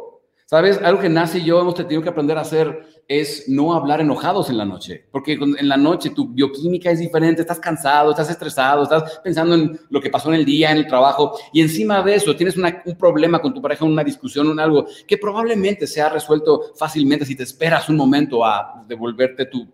¿Sabes? 0.49 0.81
Algo 0.81 1.01
que 1.01 1.09
nace 1.09 1.41
y 1.41 1.45
yo 1.45 1.61
hemos 1.61 1.75
tenido 1.75 2.03
que 2.03 2.09
aprender 2.09 2.39
a 2.39 2.43
hacer 2.43 2.87
es 3.09 3.49
no 3.49 3.75
hablar 3.75 4.01
enojados 4.01 4.49
en 4.49 4.57
la 4.57 4.65
noche, 4.65 5.05
porque 5.11 5.33
en 5.33 5.69
la 5.69 5.77
noche 5.77 6.11
tu 6.11 6.29
bioquímica 6.29 6.89
es 6.89 7.01
diferente, 7.01 7.41
estás 7.41 7.59
cansado, 7.59 8.11
estás 8.11 8.31
estresado, 8.31 8.85
estás 8.85 9.21
pensando 9.25 9.57
en 9.57 9.77
lo 9.91 10.01
que 10.01 10.09
pasó 10.09 10.29
en 10.29 10.37
el 10.37 10.45
día, 10.45 10.71
en 10.71 10.77
el 10.77 10.87
trabajo, 10.87 11.37
y 11.53 11.61
encima 11.61 12.01
de 12.01 12.15
eso 12.15 12.37
tienes 12.37 12.57
un 12.57 12.97
problema 12.97 13.41
con 13.41 13.55
tu 13.55 13.61
pareja, 13.61 13.85
una 13.85 14.05
discusión, 14.05 14.47
un 14.47 14.61
algo 14.61 14.87
que 15.05 15.19
probablemente 15.19 15.85
se 15.89 16.01
ha 16.01 16.11
resuelto 16.11 16.75
fácilmente 16.77 17.25
si 17.25 17.35
te 17.35 17.43
esperas 17.43 17.89
un 17.89 17.97
momento 17.97 18.45
a 18.45 18.85
devolverte 18.87 19.47
tu, 19.47 19.67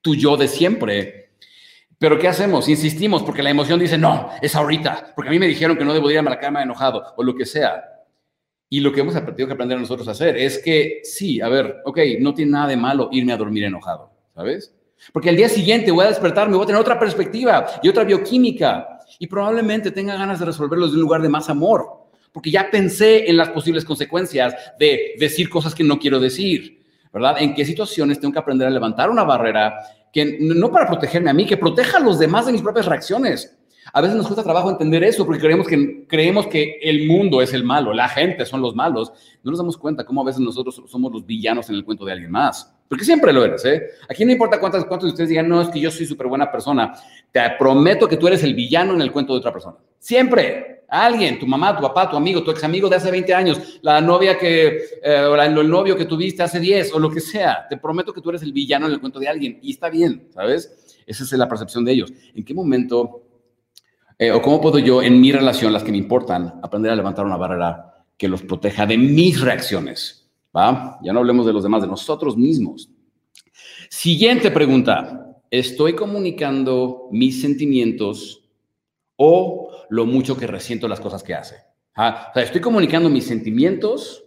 tu 0.00 0.14
yo 0.14 0.36
de 0.36 0.46
siempre. 0.46 1.30
Pero 1.98 2.16
¿qué 2.16 2.28
hacemos? 2.28 2.68
Insistimos 2.68 3.24
porque 3.24 3.42
la 3.42 3.50
emoción 3.50 3.80
dice, 3.80 3.98
no, 3.98 4.30
es 4.40 4.54
ahorita, 4.54 5.14
porque 5.16 5.30
a 5.30 5.32
mí 5.32 5.40
me 5.40 5.48
dijeron 5.48 5.76
que 5.76 5.84
no 5.84 5.92
debo 5.92 6.08
ir 6.12 6.20
a 6.20 6.22
la 6.22 6.38
cama 6.38 6.62
enojado 6.62 7.02
o 7.16 7.24
lo 7.24 7.34
que 7.34 7.44
sea. 7.44 7.95
Y 8.68 8.80
lo 8.80 8.92
que 8.92 9.00
hemos 9.00 9.14
aprendido 9.14 9.46
que 9.46 9.54
aprender 9.54 9.78
nosotros 9.78 10.08
a 10.08 10.12
hacer 10.12 10.36
es 10.36 10.58
que 10.58 11.00
sí, 11.04 11.40
a 11.40 11.48
ver, 11.48 11.76
ok, 11.84 11.98
no 12.20 12.34
tiene 12.34 12.52
nada 12.52 12.68
de 12.68 12.76
malo 12.76 13.08
irme 13.12 13.32
a 13.32 13.36
dormir 13.36 13.64
enojado, 13.64 14.10
¿sabes? 14.34 14.74
Porque 15.12 15.28
al 15.28 15.36
día 15.36 15.48
siguiente 15.48 15.90
voy 15.90 16.04
a 16.04 16.08
despertarme, 16.08 16.56
voy 16.56 16.64
a 16.64 16.66
tener 16.66 16.80
otra 16.80 16.98
perspectiva 16.98 17.66
y 17.82 17.88
otra 17.88 18.04
bioquímica 18.04 19.00
y 19.18 19.26
probablemente 19.26 19.90
tenga 19.90 20.16
ganas 20.16 20.40
de 20.40 20.46
resolverlo 20.46 20.86
desde 20.86 20.96
un 20.96 21.02
lugar 21.02 21.22
de 21.22 21.28
más 21.28 21.48
amor, 21.48 22.08
porque 22.32 22.50
ya 22.50 22.70
pensé 22.70 23.30
en 23.30 23.36
las 23.36 23.50
posibles 23.50 23.84
consecuencias 23.84 24.54
de 24.78 25.14
decir 25.18 25.48
cosas 25.48 25.74
que 25.74 25.84
no 25.84 25.98
quiero 25.98 26.18
decir, 26.18 26.82
¿verdad? 27.12 27.36
En 27.38 27.54
qué 27.54 27.64
situaciones 27.64 28.18
tengo 28.18 28.32
que 28.32 28.40
aprender 28.40 28.66
a 28.66 28.70
levantar 28.70 29.10
una 29.10 29.22
barrera 29.22 29.78
que 30.12 30.38
no 30.40 30.72
para 30.72 30.88
protegerme 30.88 31.30
a 31.30 31.34
mí, 31.34 31.46
que 31.46 31.56
proteja 31.56 31.98
a 31.98 32.00
los 32.00 32.18
demás 32.18 32.46
de 32.46 32.52
mis 32.52 32.62
propias 32.62 32.86
reacciones. 32.86 33.56
A 33.92 34.00
veces 34.00 34.16
nos 34.16 34.26
cuesta 34.26 34.42
trabajo 34.42 34.70
entender 34.70 35.04
eso 35.04 35.24
porque 35.24 35.40
creemos 35.40 35.66
que, 35.66 36.06
creemos 36.06 36.46
que 36.46 36.78
el 36.82 37.06
mundo 37.06 37.40
es 37.40 37.52
el 37.52 37.64
malo, 37.64 37.92
la 37.92 38.08
gente 38.08 38.44
son 38.44 38.60
los 38.60 38.74
malos. 38.74 39.12
No 39.42 39.50
nos 39.50 39.58
damos 39.58 39.76
cuenta 39.76 40.04
cómo 40.04 40.22
a 40.22 40.24
veces 40.24 40.40
nosotros 40.40 40.82
somos 40.86 41.12
los 41.12 41.24
villanos 41.24 41.68
en 41.68 41.76
el 41.76 41.84
cuento 41.84 42.04
de 42.04 42.12
alguien 42.12 42.30
más. 42.30 42.72
Porque 42.88 43.04
siempre 43.04 43.32
lo 43.32 43.44
eres, 43.44 43.64
¿eh? 43.64 43.82
Aquí 44.08 44.24
no 44.24 44.32
importa 44.32 44.60
cuántas, 44.60 44.84
cuántos 44.84 45.08
de 45.08 45.12
ustedes 45.12 45.30
digan, 45.30 45.48
no, 45.48 45.60
es 45.60 45.68
que 45.68 45.80
yo 45.80 45.90
soy 45.90 46.06
súper 46.06 46.28
buena 46.28 46.50
persona. 46.50 46.94
Te 47.32 47.40
prometo 47.58 48.06
que 48.08 48.16
tú 48.16 48.28
eres 48.28 48.42
el 48.44 48.54
villano 48.54 48.94
en 48.94 49.00
el 49.00 49.10
cuento 49.10 49.32
de 49.32 49.40
otra 49.40 49.52
persona. 49.52 49.76
Siempre. 49.98 50.74
Alguien, 50.88 51.36
tu 51.40 51.48
mamá, 51.48 51.74
tu 51.74 51.82
papá, 51.82 52.08
tu 52.08 52.16
amigo, 52.16 52.44
tu 52.44 52.52
ex 52.52 52.62
amigo 52.62 52.88
de 52.88 52.94
hace 52.94 53.10
20 53.10 53.34
años, 53.34 53.80
la 53.82 54.00
novia 54.00 54.38
que, 54.38 54.78
eh, 55.02 55.20
o 55.28 55.34
el 55.34 55.68
novio 55.68 55.96
que 55.96 56.04
tuviste 56.04 56.44
hace 56.44 56.60
10 56.60 56.94
o 56.94 57.00
lo 57.00 57.10
que 57.10 57.18
sea. 57.18 57.66
Te 57.68 57.76
prometo 57.76 58.12
que 58.12 58.20
tú 58.20 58.30
eres 58.30 58.42
el 58.42 58.52
villano 58.52 58.86
en 58.86 58.92
el 58.92 59.00
cuento 59.00 59.18
de 59.18 59.26
alguien. 59.26 59.58
Y 59.62 59.72
está 59.72 59.90
bien, 59.90 60.28
¿sabes? 60.30 61.02
Esa 61.04 61.24
es 61.24 61.32
la 61.32 61.48
percepción 61.48 61.84
de 61.84 61.90
ellos. 61.90 62.12
¿En 62.36 62.44
qué 62.44 62.54
momento 62.54 63.25
eh, 64.18 64.30
¿O 64.32 64.40
cómo 64.40 64.60
puedo 64.60 64.78
yo, 64.78 65.02
en 65.02 65.20
mi 65.20 65.32
relación, 65.32 65.72
las 65.72 65.84
que 65.84 65.92
me 65.92 65.98
importan, 65.98 66.58
aprender 66.62 66.92
a 66.92 66.96
levantar 66.96 67.26
una 67.26 67.36
barrera 67.36 68.04
que 68.16 68.28
los 68.28 68.42
proteja 68.42 68.86
de 68.86 68.96
mis 68.96 69.40
reacciones? 69.40 70.28
¿Va? 70.56 70.98
Ya 71.02 71.12
no 71.12 71.20
hablemos 71.20 71.44
de 71.46 71.52
los 71.52 71.62
demás, 71.62 71.82
de 71.82 71.88
nosotros 71.88 72.36
mismos. 72.36 72.88
Siguiente 73.90 74.50
pregunta. 74.50 75.22
¿Estoy 75.50 75.94
comunicando 75.94 77.08
mis 77.12 77.40
sentimientos 77.40 78.42
o 79.16 79.70
lo 79.88 80.06
mucho 80.06 80.36
que 80.36 80.46
resiento 80.46 80.88
las 80.88 81.00
cosas 81.00 81.22
que 81.22 81.34
hace? 81.34 81.56
¿Ah? 81.94 82.28
O 82.30 82.34
sea, 82.34 82.42
¿estoy 82.42 82.60
comunicando 82.60 83.08
mis 83.08 83.26
sentimientos 83.26 84.24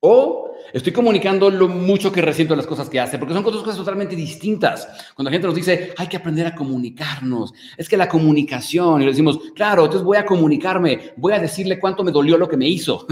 o 0.00 0.47
Estoy 0.72 0.92
comunicando 0.92 1.50
lo 1.50 1.68
mucho 1.68 2.12
que 2.12 2.20
resiento 2.20 2.54
las 2.54 2.66
cosas 2.66 2.90
que 2.90 3.00
hace, 3.00 3.18
porque 3.18 3.32
son 3.32 3.42
dos 3.42 3.62
cosas 3.62 3.76
totalmente 3.76 4.14
distintas. 4.14 4.86
Cuando 5.14 5.30
la 5.30 5.34
gente 5.34 5.46
nos 5.46 5.56
dice, 5.56 5.94
hay 5.96 6.06
que 6.08 6.18
aprender 6.18 6.46
a 6.46 6.54
comunicarnos, 6.54 7.54
es 7.76 7.88
que 7.88 7.96
la 7.96 8.08
comunicación, 8.08 9.00
y 9.00 9.04
le 9.04 9.12
decimos, 9.12 9.38
claro, 9.54 9.84
entonces 9.84 10.04
voy 10.04 10.18
a 10.18 10.26
comunicarme, 10.26 11.12
voy 11.16 11.32
a 11.32 11.38
decirle 11.38 11.78
cuánto 11.78 12.04
me 12.04 12.12
dolió 12.12 12.36
lo 12.36 12.48
que 12.48 12.56
me 12.56 12.68
hizo, 12.68 13.06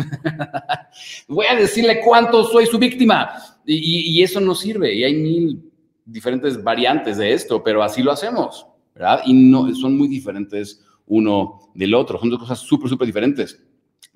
voy 1.28 1.46
a 1.46 1.54
decirle 1.54 2.00
cuánto 2.04 2.44
soy 2.44 2.66
su 2.66 2.78
víctima, 2.78 3.30
y, 3.64 4.22
eso 4.22 4.40
no 4.40 4.54
sirve, 4.54 4.94
y 4.94 5.04
hay 5.04 5.14
mil 5.14 5.72
diferentes 6.04 6.62
variantes 6.62 7.16
de 7.16 7.32
esto, 7.32 7.62
pero 7.64 7.82
así 7.82 8.02
lo 8.02 8.12
hacemos, 8.12 8.66
¿verdad? 8.94 9.22
Y 9.24 9.32
no, 9.32 9.74
son 9.74 9.96
muy 9.96 10.08
diferentes 10.08 10.84
uno 11.06 11.70
del 11.74 11.94
otro, 11.94 12.18
son 12.18 12.30
dos 12.30 12.40
cosas 12.40 12.58
súper, 12.58 12.88
súper 12.88 13.06
diferentes, 13.06 13.60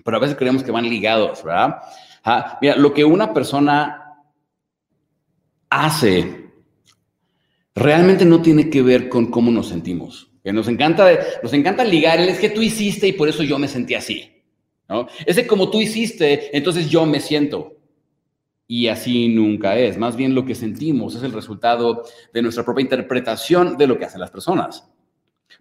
pero 0.05 0.17
a 0.17 0.21
veces 0.21 0.37
creemos 0.37 0.63
que 0.63 0.71
van 0.71 0.89
ligados, 0.89 1.43
¿verdad? 1.43 1.77
Mira, 2.61 2.77
lo 2.77 2.93
que 2.93 3.05
una 3.05 3.33
persona 3.33 4.01
hace 5.69 6.51
realmente 7.75 8.25
no 8.25 8.43
tiene 8.43 8.69
que 8.69 8.83
ver 8.83 9.09
con 9.09 9.31
cómo 9.31 9.51
nos 9.51 9.69
sentimos. 9.69 10.31
Que 10.43 10.53
nos 10.53 10.69
encanta, 10.69 11.09
nos 11.43 11.53
encanta 11.53 11.85
ligar, 11.85 12.19
es 12.21 12.39
que 12.39 12.51
tú 12.51 12.63
hiciste 12.63 13.09
y 13.09 13.13
por 13.13 13.29
eso 13.29 13.43
yo 13.43 13.59
me 13.59 13.69
sentí 13.69 13.95
así. 13.95 14.43
¿no? 14.89 15.07
Ese 15.25 15.47
como 15.47 15.71
tú 15.71 15.81
hiciste, 15.81 16.57
entonces 16.57 16.89
yo 16.89 17.07
me 17.07 17.21
siento. 17.21 17.77
Y 18.67 18.89
así 18.89 19.29
nunca 19.29 19.77
es. 19.77 19.99
Más 19.99 20.17
bien 20.17 20.35
lo 20.35 20.45
que 20.45 20.55
sentimos 20.55 21.15
es 21.15 21.23
el 21.23 21.33
resultado 21.33 22.05
de 22.33 22.43
nuestra 22.43 22.65
propia 22.65 22.83
interpretación 22.83 23.77
de 23.77 23.87
lo 23.87 23.99
que 23.99 24.05
hacen 24.05 24.21
las 24.21 24.31
personas. 24.31 24.90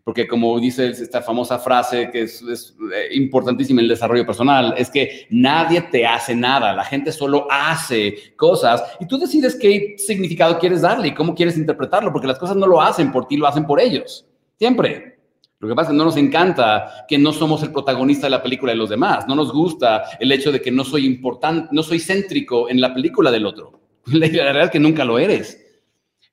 Porque 0.03 0.27
como 0.27 0.60
dice 0.60 0.88
esta 0.88 1.22
famosa 1.22 1.60
frase 1.60 2.10
que 2.12 2.24
es, 2.24 2.43
eh, 2.43 3.10
importantísima 3.12 3.81
en 3.81 3.86
el 3.86 3.89
desarrollo 3.89 4.25
personal, 4.25 4.74
es 4.77 4.89
que 4.89 5.27
nadie 5.29 5.81
te 5.81 6.05
hace 6.05 6.36
nada, 6.36 6.74
la 6.74 6.84
gente 6.84 7.12
solo 7.12 7.48
hace 7.50 8.34
cosas 8.36 8.84
y 9.00 9.05
tú 9.05 9.17
decides 9.17 9.55
qué 9.55 9.96
significado 9.98 10.58
quieres 10.60 10.81
darle 10.81 11.10
y 11.10 11.13
cómo 11.13 11.36
quieres 11.36 11.58
interpretarlo, 11.58 12.12
porque 12.12 12.27
las 12.27 12.39
cosas 12.39 12.55
no 12.55 12.67
lo 12.67 12.81
hacen 12.81 13.12
por 13.12 13.27
ti, 13.27 13.38
lo 13.38 13.48
hacen 13.48 13.65
por 13.65 13.79
ellos. 13.79 14.25
Siempre. 14.58 15.17
Lo 15.60 15.67
que 15.67 15.75
pasa 15.75 15.89
es 15.89 15.91
que 15.91 15.98
no 15.98 16.05
nos 16.05 16.15
encanta 16.15 17.05
que 17.05 17.17
no 17.17 17.34
somos 17.34 17.62
el 17.63 17.74
protagonista 17.74 18.27
de 18.27 18.31
la 18.31 18.41
película 18.41 18.72
de 18.72 18.77
los 18.77 18.89
demás. 18.89 19.27
No 19.27 19.36
nos 19.36 19.51
gusta 19.51 20.03
el 20.17 20.31
hecho 20.31 20.53
de 20.53 20.62
que 20.62 20.72
no 20.72 20.86
soy 20.86 21.05
importante, 21.05 21.67
no 21.74 21.84
soy 21.84 22.00
céntrico 22.00 22.69
en 22.69 22.79
la 22.79 22.93
película 22.93 23.29
del 23.29 23.46
otro. 23.46 23.79
La 24.05 24.27
realidad 24.27 24.65
es 24.65 24.72
que 24.72 24.79
nunca 24.79 25.03
lo 25.03 25.19
eres. 25.19 25.68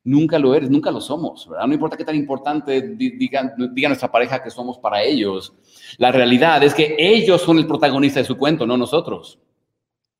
Nunca 0.06 0.38
lo 0.38 0.54
eres, 0.54 0.70
nunca 0.70 0.92
lo 0.92 1.00
somos, 1.00 1.48
¿verdad? 1.48 1.66
No 1.66 1.74
importa 1.74 1.96
qué 1.96 2.04
tan 2.04 2.14
importante 2.14 2.80
diga, 2.80 3.54
nuestra 3.56 4.10
pareja 4.10 4.40
que 4.40 4.50
somos 4.50 4.78
para 4.78 5.02
ellos. 5.02 5.52
La 5.98 6.12
realidad 6.12 6.62
es 6.62 6.74
que 6.74 6.94
ellos 6.96 7.42
son 7.42 7.58
el 7.58 7.66
protagonista 7.66 8.20
de 8.20 8.24
su 8.24 8.38
cuento, 8.38 8.66
no 8.66 8.76
nosotros. 8.76 9.40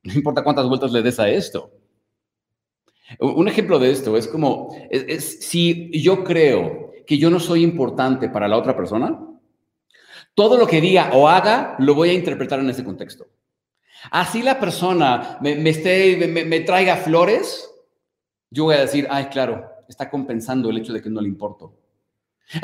No 0.02 0.12
importa 0.12 0.43
cuántas 0.43 0.66
vueltas 0.69 0.90
le 0.90 1.02
des 1.02 1.21
a 1.21 1.28
esto. 1.28 1.71
Un 3.21 3.47
ejemplo 3.47 3.78
de 3.78 3.93
esto 3.93 4.16
es 4.16 4.26
como, 4.26 4.76
si 5.21 5.90
yo 6.02 6.25
creo 6.25 6.93
que 7.07 7.19
yo 7.19 7.31
no 7.31 7.38
soy 7.38 7.62
importante 7.62 8.28
para 8.28 8.49
la 8.49 8.57
otra 8.57 8.76
persona, 8.76 9.21
todo 10.35 10.59
lo 10.59 10.66
que 10.66 10.81
diga 10.81 11.11
o 11.12 11.28
haga 11.28 11.76
lo 11.78 11.95
voy 11.95 12.11
a 12.11 12.14
interpretar 12.14 12.59
en 12.59 12.71
ese 12.71 12.83
contexto. 12.83 13.28
Así 14.11 14.43
la 14.43 14.59
persona 14.59 15.38
me, 15.40 15.71
esté, 15.71 16.26
me, 16.26 16.61
traiga 16.61 16.97
flores, 16.97 17.71
yo 18.50 18.64
voy 18.64 18.75
a 18.75 18.81
decir, 18.81 19.07
ay, 19.11 19.26
claro, 19.26 19.75
está 19.88 20.11
compensando 20.11 20.71
el 20.71 20.78
hecho 20.78 20.93
de 20.93 21.02
que 21.02 21.11
no 21.11 21.21
le 21.21 21.28
importo. 21.28 21.75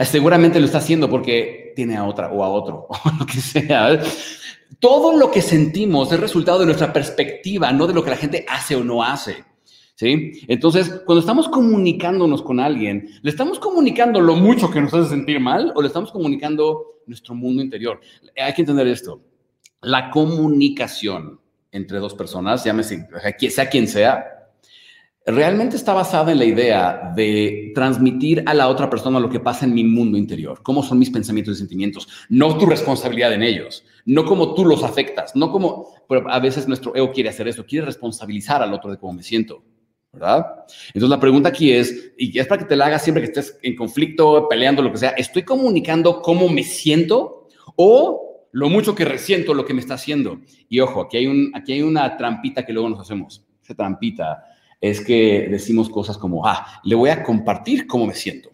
Seguramente 0.04 0.60
lo 0.60 0.66
está 0.66 0.78
haciendo 0.78 1.10
porque 1.10 1.72
tiene 1.74 1.96
a 1.96 2.04
otra 2.04 2.30
o 2.30 2.44
a 2.44 2.48
otro, 2.48 2.86
o 2.88 3.10
lo 3.18 3.26
que 3.26 3.40
sea. 3.40 4.00
Todo 4.78 5.16
lo 5.16 5.30
que 5.30 5.42
sentimos 5.42 6.12
es 6.12 6.20
resultado 6.20 6.60
de 6.60 6.66
nuestra 6.66 6.92
perspectiva, 6.92 7.72
no 7.72 7.86
de 7.86 7.94
lo 7.94 8.04
que 8.04 8.10
la 8.10 8.16
gente 8.16 8.46
hace 8.48 8.76
o 8.76 8.84
no 8.84 9.02
hace. 9.02 9.44
¿Sí? 9.94 10.44
Entonces, 10.48 11.02
cuando 11.04 11.20
estamos 11.20 11.48
comunicándonos 11.48 12.42
con 12.42 12.58
alguien, 12.58 13.08
¿le 13.22 13.30
estamos 13.30 13.58
comunicando 13.58 14.20
lo 14.20 14.34
mucho 14.34 14.70
que 14.70 14.80
nos 14.80 14.92
hace 14.94 15.10
sentir 15.10 15.38
mal 15.38 15.72
o 15.76 15.82
le 15.82 15.88
estamos 15.88 16.10
comunicando 16.10 17.02
nuestro 17.06 17.34
mundo 17.34 17.62
interior? 17.62 18.00
Hay 18.36 18.54
que 18.54 18.62
entender 18.62 18.86
esto. 18.88 19.20
La 19.82 20.10
comunicación 20.10 21.40
entre 21.70 21.98
dos 21.98 22.14
personas, 22.14 22.64
llámese, 22.64 23.06
sea 23.50 23.68
quien 23.68 23.86
sea, 23.86 24.41
realmente 25.26 25.76
está 25.76 25.92
basada 25.94 26.32
en 26.32 26.38
la 26.38 26.44
idea 26.44 27.12
de 27.14 27.72
transmitir 27.74 28.42
a 28.46 28.54
la 28.54 28.68
otra 28.68 28.90
persona 28.90 29.20
lo 29.20 29.30
que 29.30 29.40
pasa 29.40 29.64
en 29.64 29.74
mi 29.74 29.84
mundo 29.84 30.18
interior, 30.18 30.62
cómo 30.62 30.82
son 30.82 30.98
mis 30.98 31.10
pensamientos 31.10 31.56
y 31.56 31.58
sentimientos, 31.58 32.08
no 32.28 32.56
tu 32.58 32.66
responsabilidad 32.66 33.32
en 33.32 33.42
ellos, 33.42 33.84
no 34.04 34.24
como 34.24 34.54
tú 34.54 34.64
los 34.64 34.82
afectas, 34.82 35.36
no 35.36 35.52
como, 35.52 35.94
pero 36.08 36.28
a 36.30 36.40
veces 36.40 36.66
nuestro 36.66 36.94
ego 36.96 37.12
quiere 37.12 37.30
hacer 37.30 37.46
eso, 37.46 37.64
quiere 37.64 37.86
responsabilizar 37.86 38.62
al 38.62 38.74
otro 38.74 38.90
de 38.90 38.98
cómo 38.98 39.12
me 39.12 39.22
siento. 39.22 39.62
¿verdad? 40.12 40.44
Entonces 40.88 41.08
la 41.08 41.20
pregunta 41.20 41.48
aquí 41.48 41.72
es, 41.72 42.12
y 42.18 42.38
es 42.38 42.46
para 42.46 42.60
que 42.60 42.68
te 42.68 42.76
la 42.76 42.86
hagas 42.86 43.02
siempre 43.02 43.22
que 43.22 43.28
estés 43.28 43.58
en 43.62 43.74
conflicto, 43.74 44.46
peleando, 44.46 44.82
lo 44.82 44.92
que 44.92 44.98
sea, 44.98 45.10
¿estoy 45.10 45.42
comunicando 45.42 46.20
cómo 46.20 46.50
me 46.50 46.64
siento 46.64 47.48
o 47.76 48.46
lo 48.52 48.68
mucho 48.68 48.94
que 48.94 49.06
resiento 49.06 49.54
lo 49.54 49.64
que 49.64 49.72
me 49.72 49.80
está 49.80 49.94
haciendo? 49.94 50.40
Y 50.68 50.80
ojo, 50.80 51.00
aquí 51.00 51.16
hay, 51.16 51.26
un, 51.28 51.50
aquí 51.54 51.72
hay 51.72 51.80
una 51.80 52.14
trampita 52.18 52.66
que 52.66 52.74
luego 52.74 52.90
nos 52.90 53.00
hacemos. 53.00 53.42
Esa 53.62 53.74
trampita 53.74 54.44
es 54.82 55.00
que 55.00 55.46
decimos 55.48 55.88
cosas 55.88 56.18
como, 56.18 56.46
ah, 56.46 56.80
le 56.82 56.96
voy 56.96 57.08
a 57.08 57.22
compartir 57.22 57.86
cómo 57.86 58.06
me 58.06 58.14
siento. 58.14 58.50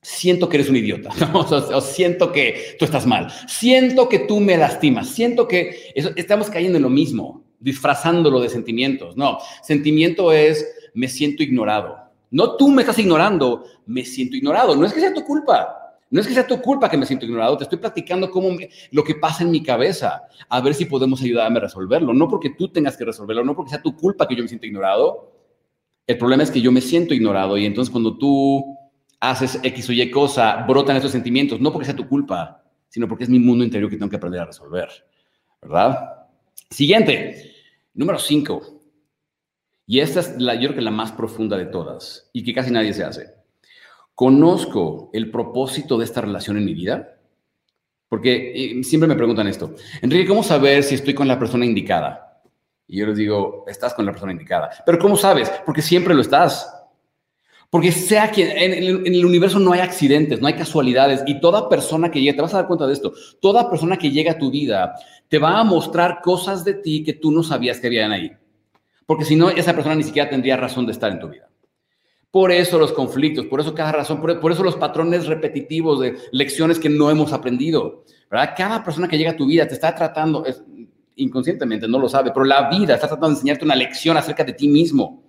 Siento 0.00 0.48
que 0.48 0.56
eres 0.56 0.68
un 0.68 0.76
idiota, 0.76 1.10
o, 1.34 1.80
siento 1.80 2.32
que 2.32 2.74
tú 2.78 2.86
estás 2.86 3.06
mal, 3.06 3.30
siento 3.46 4.08
que 4.08 4.20
tú 4.20 4.40
me 4.40 4.56
lastimas, 4.56 5.10
siento 5.10 5.46
que 5.46 5.92
estamos 5.94 6.50
cayendo 6.50 6.78
en 6.78 6.82
lo 6.82 6.90
mismo 6.90 7.44
disfrazándolo 7.60 8.40
de 8.40 8.48
sentimientos. 8.48 9.16
No, 9.16 9.38
sentimiento 9.62 10.32
es 10.32 10.66
me 10.94 11.06
siento 11.06 11.42
ignorado. 11.44 11.96
No 12.30 12.56
tú 12.56 12.70
me 12.70 12.82
estás 12.82 12.98
ignorando, 12.98 13.64
me 13.86 14.04
siento 14.04 14.36
ignorado. 14.36 14.74
No 14.74 14.84
es 14.84 14.92
que 14.92 15.00
sea 15.00 15.14
tu 15.14 15.22
culpa. 15.22 15.78
No 16.10 16.20
es 16.20 16.26
que 16.26 16.34
sea 16.34 16.46
tu 16.46 16.60
culpa 16.60 16.90
que 16.90 16.96
me 16.98 17.06
siento 17.06 17.24
ignorado, 17.24 17.56
te 17.56 17.64
estoy 17.64 17.78
platicando 17.78 18.30
cómo 18.30 18.50
lo 18.90 19.02
que 19.02 19.14
pasa 19.14 19.44
en 19.44 19.50
mi 19.50 19.62
cabeza, 19.62 20.24
a 20.46 20.60
ver 20.60 20.74
si 20.74 20.84
podemos 20.84 21.22
ayudarme 21.22 21.56
a 21.56 21.62
resolverlo. 21.62 22.12
No 22.12 22.28
porque 22.28 22.50
tú 22.50 22.68
tengas 22.68 22.98
que 22.98 23.06
resolverlo, 23.06 23.42
no 23.44 23.56
porque 23.56 23.70
sea 23.70 23.80
tu 23.80 23.96
culpa 23.96 24.28
que 24.28 24.36
yo 24.36 24.42
me 24.42 24.48
siento 24.48 24.66
ignorado. 24.66 25.41
El 26.06 26.18
problema 26.18 26.42
es 26.42 26.50
que 26.50 26.60
yo 26.60 26.72
me 26.72 26.80
siento 26.80 27.14
ignorado 27.14 27.56
y 27.56 27.64
entonces 27.64 27.90
cuando 27.90 28.16
tú 28.18 28.76
haces 29.20 29.60
X 29.62 29.88
o 29.88 29.92
Y 29.92 30.10
cosa, 30.10 30.64
brotan 30.68 30.96
estos 30.96 31.12
sentimientos, 31.12 31.60
no 31.60 31.72
porque 31.72 31.86
sea 31.86 31.96
tu 31.96 32.08
culpa, 32.08 32.64
sino 32.88 33.08
porque 33.08 33.24
es 33.24 33.30
mi 33.30 33.38
mundo 33.38 33.64
interior 33.64 33.88
que 33.88 33.96
tengo 33.96 34.10
que 34.10 34.16
aprender 34.16 34.40
a 34.40 34.46
resolver. 34.46 34.88
¿Verdad? 35.60 36.26
Siguiente. 36.70 37.52
Número 37.94 38.18
cinco, 38.18 38.82
y 39.86 40.00
esta 40.00 40.20
es 40.20 40.40
la, 40.40 40.54
yo 40.54 40.68
creo 40.68 40.76
que 40.76 40.80
la 40.80 40.90
más 40.90 41.12
profunda 41.12 41.56
de 41.56 41.66
todas 41.66 42.30
y 42.32 42.42
que 42.42 42.54
casi 42.54 42.70
nadie 42.70 42.94
se 42.94 43.04
hace. 43.04 43.34
¿Conozco 44.14 45.10
el 45.12 45.30
propósito 45.30 45.98
de 45.98 46.04
esta 46.04 46.20
relación 46.20 46.56
en 46.56 46.64
mi 46.64 46.74
vida? 46.74 47.18
Porque 48.08 48.52
eh, 48.54 48.84
siempre 48.84 49.08
me 49.08 49.16
preguntan 49.16 49.48
esto, 49.48 49.74
Enrique, 50.00 50.26
¿cómo 50.26 50.42
saber 50.42 50.82
si 50.82 50.94
estoy 50.94 51.14
con 51.14 51.28
la 51.28 51.38
persona 51.38 51.66
indicada? 51.66 52.31
Y 52.86 52.98
yo 52.98 53.06
les 53.06 53.16
digo, 53.16 53.64
estás 53.66 53.94
con 53.94 54.04
la 54.04 54.12
persona 54.12 54.32
indicada. 54.32 54.70
Pero 54.84 54.98
¿cómo 54.98 55.16
sabes? 55.16 55.50
Porque 55.64 55.82
siempre 55.82 56.14
lo 56.14 56.20
estás. 56.20 56.72
Porque 57.70 57.90
sea 57.90 58.30
quien, 58.30 58.50
en, 58.50 59.06
el 59.06 59.24
universo 59.24 59.58
no 59.58 59.72
hay 59.72 59.80
accidentes, 59.80 60.42
no 60.42 60.46
hay 60.46 60.54
casualidades 60.54 61.22
y 61.26 61.40
toda 61.40 61.70
persona 61.70 62.10
que 62.10 62.20
llega, 62.20 62.36
te 62.36 62.42
vas 62.42 62.52
a 62.52 62.58
dar 62.58 62.66
cuenta 62.66 62.86
de 62.86 62.92
esto, 62.92 63.14
toda 63.40 63.70
persona 63.70 63.96
que 63.96 64.10
llega 64.10 64.32
a 64.32 64.38
tu 64.38 64.50
vida 64.50 64.94
te 65.26 65.38
va 65.38 65.58
a 65.58 65.64
mostrar 65.64 66.20
cosas 66.20 66.66
de 66.66 66.74
ti 66.74 67.02
que 67.02 67.14
tú 67.14 67.32
no 67.32 67.42
sabías 67.42 67.80
que 67.80 67.86
habían 67.86 68.12
ahí. 68.12 68.30
Porque 69.06 69.24
si 69.24 69.36
no, 69.36 69.48
esa 69.48 69.72
persona 69.74 69.94
ni 69.94 70.02
siquiera 70.02 70.28
tendría 70.28 70.58
razón 70.58 70.84
de 70.84 70.92
estar 70.92 71.10
en 71.10 71.20
tu 71.20 71.30
vida. 71.30 71.48
Por 72.30 72.52
eso 72.52 72.78
los 72.78 72.92
conflictos, 72.92 73.46
por 73.46 73.60
eso 73.60 73.74
cada 73.74 73.92
razón, 73.92 74.20
por, 74.20 74.52
eso 74.52 74.62
los 74.62 74.76
patrones 74.76 75.26
repetitivos 75.26 76.00
de 76.00 76.16
lecciones 76.32 76.78
que 76.78 76.90
no 76.90 77.10
hemos 77.10 77.32
aprendido. 77.32 78.04
¿verdad? 78.30 78.54
Cada 78.54 78.84
persona 78.84 79.08
que 79.08 79.16
llega 79.16 79.32
a 79.32 79.36
tu 79.36 79.46
vida 79.46 79.66
te 79.66 79.74
está 79.74 79.94
tratando, 79.94 80.44
inconscientemente 81.16 81.88
no 81.88 81.98
lo 81.98 82.08
sabe, 82.08 82.30
pero 82.32 82.44
la 82.44 82.68
vida 82.68 82.94
está 82.94 83.06
tratando 83.06 83.28
de 83.28 83.34
enseñarte 83.34 83.64
una 83.64 83.76
lección 83.76 84.16
acerca 84.16 84.44
de 84.44 84.52
ti 84.52 84.68
mismo. 84.68 85.22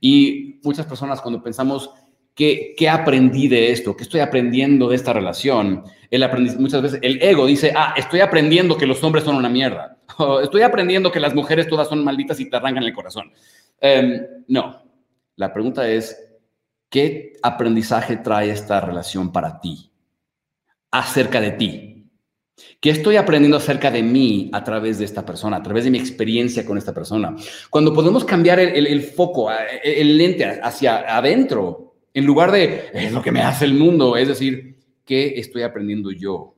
Y 0.00 0.60
muchas 0.62 0.86
personas 0.86 1.20
cuando 1.20 1.42
pensamos, 1.42 1.90
¿qué, 2.34 2.74
¿qué, 2.76 2.88
aprendí 2.88 3.48
de 3.48 3.72
esto? 3.72 3.96
¿Qué 3.96 4.04
estoy 4.04 4.20
aprendiendo 4.20 4.88
de 4.88 4.96
esta 4.96 5.12
relación? 5.12 5.84
El 6.10 6.28
muchas 6.58 6.82
veces 6.82 7.00
el 7.02 7.20
ego 7.22 7.46
dice, 7.46 7.72
ah, 7.74 7.94
estoy 7.96 8.20
aprendiendo 8.20 8.76
que 8.76 8.86
los 8.86 9.02
hombres 9.02 9.24
son 9.24 9.36
una 9.36 9.48
mierda. 9.48 9.98
estoy 10.42 10.62
aprendiendo 10.62 11.10
que 11.10 11.20
las 11.20 11.34
mujeres 11.34 11.68
todas 11.68 11.88
son 11.88 12.04
malditas 12.04 12.38
y 12.40 12.48
te 12.48 12.56
arrancan 12.56 12.84
el 12.84 12.92
corazón. 12.92 13.32
Em, 13.80 14.22
no, 14.48 14.82
la 15.36 15.52
pregunta 15.52 15.88
es, 15.88 16.16
¿qué 16.88 17.34
aprendizaje 17.42 18.16
trae 18.16 18.50
esta 18.50 18.80
relación 18.80 19.32
para 19.32 19.60
ti? 19.60 19.90
Acerca 20.90 21.40
de 21.40 21.50
ti. 21.52 21.95
¿Qué 22.80 22.90
estoy 22.90 23.16
aprendiendo 23.16 23.58
acerca 23.58 23.90
de 23.90 24.02
mí 24.02 24.48
a 24.52 24.64
través 24.64 24.98
de 24.98 25.04
esta 25.04 25.26
persona, 25.26 25.58
a 25.58 25.62
través 25.62 25.84
de 25.84 25.90
mi 25.90 25.98
experiencia 25.98 26.64
con 26.64 26.78
esta 26.78 26.94
persona? 26.94 27.36
Cuando 27.68 27.92
podemos 27.92 28.24
cambiar 28.24 28.58
el, 28.60 29.02
foco, 29.02 29.50
el 29.82 30.16
lente 30.16 30.44
hacia 30.62 31.16
adentro, 31.16 31.96
en 32.14 32.24
lugar 32.24 32.50
de 32.50 32.88
es 32.94 33.12
lo 33.12 33.20
que 33.20 33.32
me 33.32 33.42
hace 33.42 33.66
el 33.66 33.74
mundo, 33.74 34.16
es 34.16 34.28
decir, 34.28 34.78
¿qué 35.04 35.34
estoy 35.36 35.62
aprendiendo 35.62 36.10
yo 36.10 36.54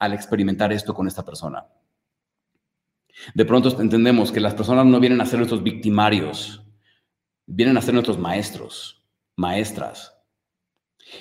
al 0.00 0.12
experimentar 0.14 0.72
esto 0.72 0.92
con 0.92 1.06
esta 1.06 1.24
persona? 1.24 1.64
De 3.34 3.44
pronto 3.44 3.80
entendemos 3.80 4.32
que 4.32 4.40
las 4.40 4.54
personas 4.54 4.84
no 4.84 4.98
vienen 4.98 5.20
a 5.20 5.26
ser 5.26 5.38
nuestros 5.38 5.62
victimarios, 5.62 6.64
vienen 7.46 7.76
a 7.76 7.82
ser 7.82 7.94
nuestros 7.94 8.18
maestros, 8.18 9.04
maestras. 9.36 10.15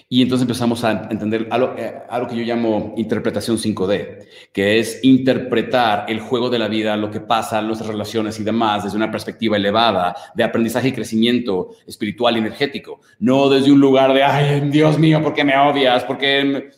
Y 0.10 0.22
entonces 0.22 0.44
empezamos 0.44 0.84
a 0.84 1.08
entender 1.10 1.48
algo, 1.52 1.76
eh, 1.78 1.94
algo, 2.10 2.28
que 2.28 2.36
yo 2.36 2.44
llamo 2.44 2.94
interpretación 2.98 3.58
5D, 3.58 4.28
que 4.52 4.80
es 4.80 5.00
interpretar 5.04 6.06
el 6.08 6.20
juego 6.20 6.50
de 6.50 6.60
la 6.60 6.68
vida, 6.68 6.98
lo 6.98 7.12
que 7.12 7.22
pasa, 7.22 7.62
nuestras 7.62 7.90
relaciones 7.90 8.40
y 8.40 8.44
demás, 8.44 8.84
desde 8.84 8.98
una 8.98 9.12
perspectiva 9.12 9.58
elevada 9.58 10.16
de 10.34 10.44
aprendizaje 10.44 10.90
y 10.90 10.92
crecimiento 10.92 11.72
espiritual 11.86 12.36
y 12.36 12.40
energético, 12.40 13.02
no 13.20 13.50
desde 13.50 13.72
un 13.72 13.80
lugar 13.80 14.14
de, 14.14 14.24
ay, 14.24 14.70
Dios 14.70 14.98
mío, 14.98 15.22
¿por 15.22 15.34
qué 15.34 15.44
me 15.44 15.58
odias? 15.58 16.04
¿Por 16.04 16.18
qué...? 16.18 16.70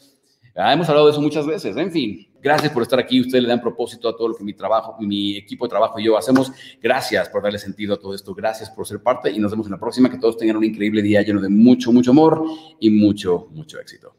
Ah, 0.60 0.74
hemos 0.74 0.89
hablado 0.89 1.06
de 1.06 1.12
eso 1.12 1.22
muchas 1.22 1.46
veces, 1.46 1.78
en 1.78 1.91
fin. 1.91 2.28
Gracias 2.41 2.72
por 2.72 2.82
estar 2.82 2.98
aquí. 2.98 3.22
Ustedes 3.22 3.43
le 3.43 3.50
dan 3.50 3.62
propósito 3.62 4.10
a 4.10 4.17
todo 4.17 4.30
lo 4.30 4.36
que 4.36 4.43
mi 4.43 4.54
trabajo, 4.54 4.96
mi 5.00 5.38
equipo 5.38 5.65
de 5.65 5.70
trabajo 5.70 6.00
y 6.00 6.06
yo 6.06 6.17
hacemos. 6.17 6.52
Gracias 6.82 7.30
por 7.30 7.43
darle 7.43 7.60
sentido 7.60 7.93
a 7.93 8.00
todo 8.00 8.15
esto. 8.15 8.34
Gracias 8.34 8.70
por 8.72 8.88
ser 8.88 9.02
parte 9.04 9.32
y 9.32 9.38
nos 9.38 9.52
vemos 9.52 9.67
en 9.67 9.74
la 9.74 9.80
próxima. 9.80 10.10
Que 10.10 10.17
todos 10.17 10.38
tengan 10.38 10.58
un 10.58 10.63
increíble 10.63 11.02
día 11.04 11.22
lleno 11.22 11.41
de 11.41 11.50
mucho, 11.50 11.91
mucho 11.91 12.12
amor 12.12 12.43
y 12.80 12.89
mucho, 12.89 13.50
mucho 13.52 13.80
éxito. 13.80 14.15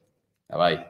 Bye 0.49 0.59
bye. 0.59 0.87